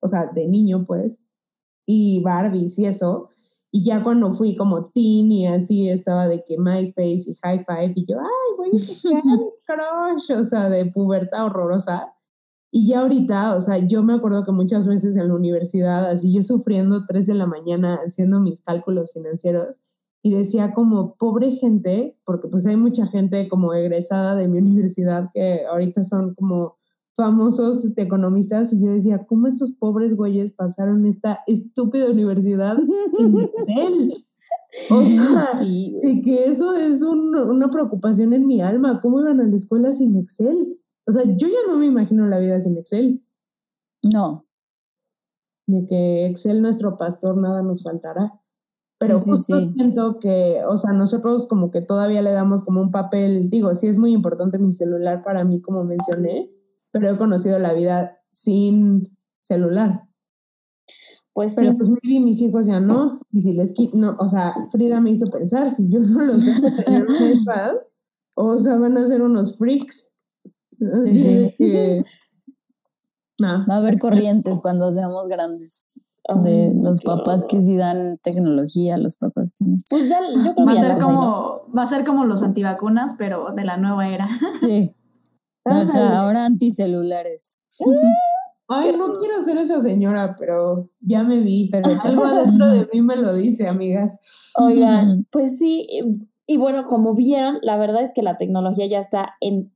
[0.00, 1.20] o sea, de niño, pues.
[1.86, 3.28] y Barbies y eso.
[3.70, 7.92] Y ya cuando fui como teen y así estaba de que MySpace y High Five
[7.96, 8.72] y yo, ay, voy a
[9.66, 12.14] crush, o sea, de pubertad horrorosa.
[12.70, 16.32] Y ya ahorita, o sea, yo me acuerdo que muchas veces en la universidad, así
[16.32, 19.82] yo sufriendo tres de la mañana haciendo mis cálculos financieros
[20.22, 25.30] y decía como, pobre gente, porque pues hay mucha gente como egresada de mi universidad
[25.34, 26.77] que ahorita son como
[27.18, 32.78] famosos economistas y yo decía, ¿cómo estos pobres güeyes pasaron esta estúpida universidad
[33.12, 34.14] sin Excel?
[34.90, 39.56] O sea, y que eso es una preocupación en mi alma, ¿cómo iban a la
[39.56, 40.78] escuela sin Excel?
[41.06, 43.24] O sea, yo ya no me imagino la vida sin Excel.
[44.02, 44.44] No.
[45.66, 48.42] De que Excel, nuestro pastor, nada nos faltará.
[48.98, 53.48] Pero justo siento que, o sea, nosotros como que todavía le damos como un papel,
[53.48, 56.50] digo, sí es muy importante mi celular para mí, como mencioné,
[56.98, 60.04] pero he conocido la vida sin celular.
[61.32, 64.54] Pues pero pues maybe mis hijos ya no, y si les quito, no, o sea,
[64.70, 67.76] Frida me hizo pensar, si yo no los dejo tener un iPad,
[68.34, 70.12] o sea, van a ser unos freaks.
[71.04, 72.00] Sí, sí.
[73.40, 76.00] Va a haber corrientes cuando seamos grandes.
[76.44, 80.72] De los papás que sí dan tecnología, los papás que Pues ya, yo creo va,
[80.72, 84.28] a ser como, va a ser como los antivacunas, pero de la nueva era.
[84.60, 84.94] Sí.
[85.70, 87.64] Ahora anticelulares.
[88.68, 91.70] Ay, no quiero ser esa señora, pero ya me vi.
[91.72, 94.52] Pero algo adentro de mí me lo dice, amigas.
[94.58, 95.88] Oigan, pues sí,
[96.46, 99.72] y bueno, como vieron, la verdad es que la tecnología ya está en,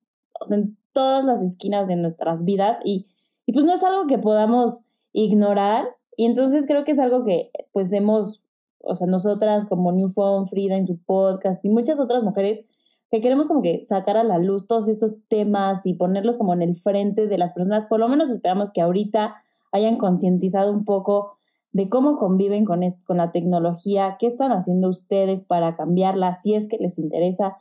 [0.51, 3.09] en todas las esquinas de nuestras vidas y,
[3.47, 4.82] y pues no es algo que podamos
[5.12, 5.86] ignorar
[6.16, 8.43] y entonces creo que es algo que pues hemos,
[8.80, 12.64] o sea, nosotras como New Phone, Frida en su podcast y muchas otras mujeres
[13.13, 16.63] que queremos como que sacar a la luz todos estos temas y ponerlos como en
[16.63, 19.35] el frente de las personas, por lo menos esperamos que ahorita
[19.71, 21.37] hayan concientizado un poco
[21.73, 26.67] de cómo conviven con, con la tecnología, qué están haciendo ustedes para cambiarla, si es
[26.67, 27.59] que les interesa,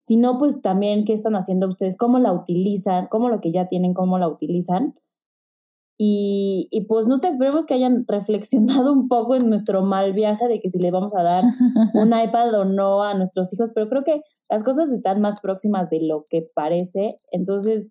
[0.00, 3.66] si no, pues también qué están haciendo ustedes, cómo la utilizan, cómo lo que ya
[3.66, 4.94] tienen, cómo la utilizan.
[6.00, 10.46] Y, y, pues no sé, esperemos que hayan reflexionado un poco en nuestro mal viaje
[10.46, 11.42] de que si le vamos a dar
[11.94, 15.90] un iPad o no a nuestros hijos, pero creo que las cosas están más próximas
[15.90, 17.08] de lo que parece.
[17.32, 17.90] Entonces,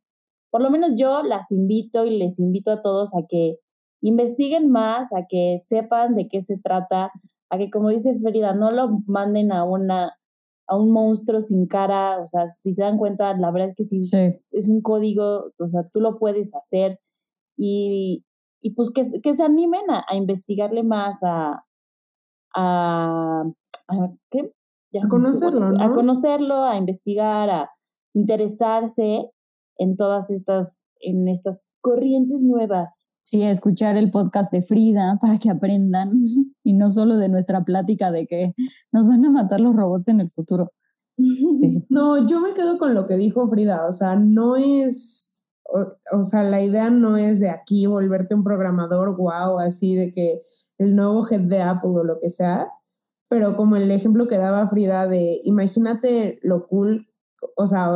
[0.50, 3.58] por lo menos yo las invito y les invito a todos a que
[4.02, 7.12] investiguen más, a que sepan de qué se trata,
[7.50, 10.14] a que como dice Frida, no lo manden a una
[10.70, 13.86] a un monstruo sin cara, o sea, si se dan cuenta, la verdad es que
[13.86, 14.02] sí,
[14.52, 17.00] es un código, o sea, tú lo puedes hacer
[17.58, 18.26] y,
[18.62, 21.64] y pues que, que se animen a, investigarle más, a,
[22.56, 23.44] a,
[24.30, 24.54] ¿qué?
[25.04, 25.84] a conocerlo, ¿no?
[25.84, 27.70] A conocerlo, a investigar, a
[28.14, 29.30] interesarse
[29.78, 33.18] en todas estas en estas corrientes nuevas.
[33.22, 36.10] Sí, escuchar el podcast de Frida para que aprendan
[36.64, 38.54] y no solo de nuestra plática de que
[38.92, 40.72] nos van a matar los robots en el futuro.
[41.90, 45.42] No, yo me quedo con lo que dijo Frida, o sea, no es,
[46.12, 50.44] o, sea, la idea no es de aquí volverte un programador wow, así de que
[50.78, 52.68] el nuevo head de Apple o lo que sea,
[53.30, 57.08] pero como el ejemplo que daba Frida de imagínate lo cool
[57.56, 57.92] o sea,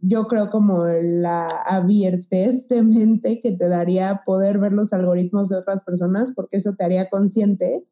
[0.00, 5.56] yo creo como la abiertez de mente que te daría poder ver los algoritmos de
[5.56, 7.84] otras personas, porque eso te haría consciente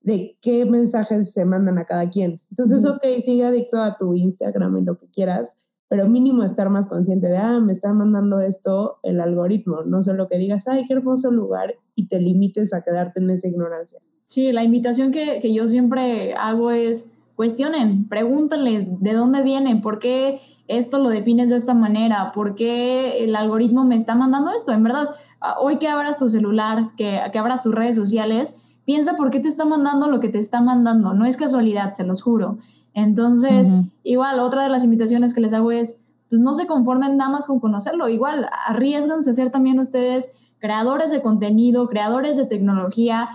[0.00, 2.40] de qué mensajes se mandan a cada quien.
[2.50, 5.54] Entonces, ok, sigue adicto a tu Instagram y lo que quieras,
[5.88, 10.28] pero mínimo estar más consciente de, ah, me están mandando esto el algoritmo, no solo
[10.28, 14.00] que digas, ay, qué hermoso lugar y te limites a quedarte en esa ignorancia.
[14.24, 19.98] Sí, la invitación que, que yo siempre hago es cuestionen, pregúntenles de dónde viene, por
[19.98, 24.72] qué esto lo defines de esta manera, por qué el algoritmo me está mandando esto.
[24.72, 25.10] En verdad,
[25.40, 29.40] ah, hoy que abras tu celular, que, que abras tus redes sociales, piensa por qué
[29.40, 31.14] te está mandando lo que te está mandando.
[31.14, 32.58] No es casualidad, se los juro.
[32.96, 33.70] Entonces,
[34.04, 37.46] igual, otra de las invitaciones que les hago es, pues no se conformen nada más
[37.46, 38.08] con conocerlo.
[38.08, 43.28] Igual, arriesganse a ser también ustedes creadores de contenido, creadores de tecnología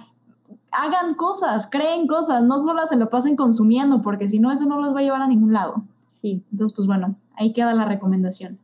[0.72, 4.80] hagan cosas, creen cosas, no solo se lo pasen consumiendo, porque si no, eso no
[4.80, 5.84] los va a llevar a ningún lado.
[6.24, 6.43] Sí.
[6.51, 8.57] Entonces, pues bueno, ahí queda la recomendación.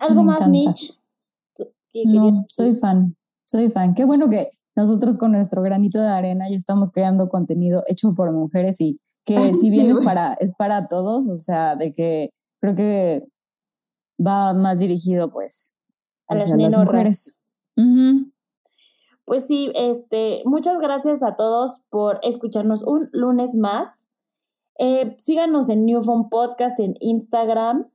[0.00, 0.98] ¿Algo más, Mitch?
[2.06, 3.14] No, soy fan,
[3.46, 3.94] soy fan.
[3.94, 8.32] Qué bueno que nosotros con nuestro granito de arena ya estamos creando contenido hecho por
[8.32, 8.98] mujeres y
[9.28, 13.28] que si bien es para, es para todos, o sea, de que creo que
[14.24, 15.76] va más dirigido pues
[16.26, 17.38] a las, mujeres.
[19.24, 24.06] Pues sí, este, muchas gracias a todos por escucharnos un lunes más.
[24.78, 27.90] Eh, síganos en Newfound Podcast en Instagram.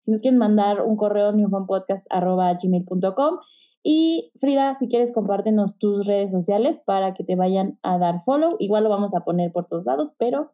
[0.00, 3.38] Si nos quieren mandar un correo, newfoundpodcast.gmail.com.
[3.82, 8.56] Y Frida, si quieres, compártenos tus redes sociales para que te vayan a dar follow.
[8.58, 10.52] Igual lo vamos a poner por todos lados, pero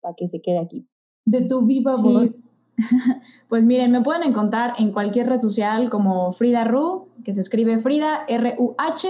[0.00, 0.86] para que se quede aquí.
[1.24, 2.12] De tu viva Sí.
[2.12, 2.30] voz.
[3.48, 7.78] Pues miren, me pueden encontrar en cualquier red social como Frida Ru, que se escribe
[7.78, 9.08] Frida R-U-H.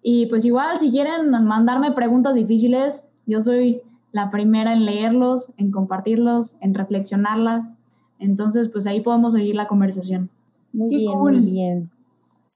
[0.00, 3.82] Y pues igual, si quieren mandarme preguntas difíciles, yo soy
[4.12, 7.76] la primera en leerlos, en compartirlos, en reflexionarlas.
[8.20, 10.30] Entonces, pues ahí podemos seguir la conversación.
[10.72, 11.32] Muy Qué bien, cool.
[11.42, 11.90] muy bien.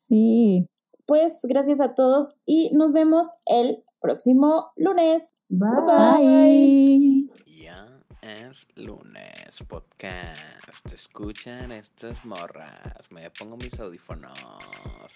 [0.07, 0.69] Sí.
[1.07, 5.35] Pues gracias a todos y nos vemos el próximo lunes.
[5.49, 5.71] Bye.
[5.87, 7.31] Bye.
[7.47, 7.89] Ya
[8.23, 10.93] es lunes, podcast.
[10.93, 13.11] Escuchan estas morras.
[13.11, 14.39] Me pongo mis audífonos.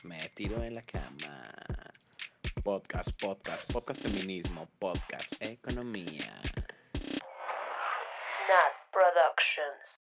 [0.03, 1.45] Me tiro en la cama.
[2.65, 6.41] Podcast, podcast, podcast feminismo, podcast economía.
[8.49, 10.01] Nat Productions.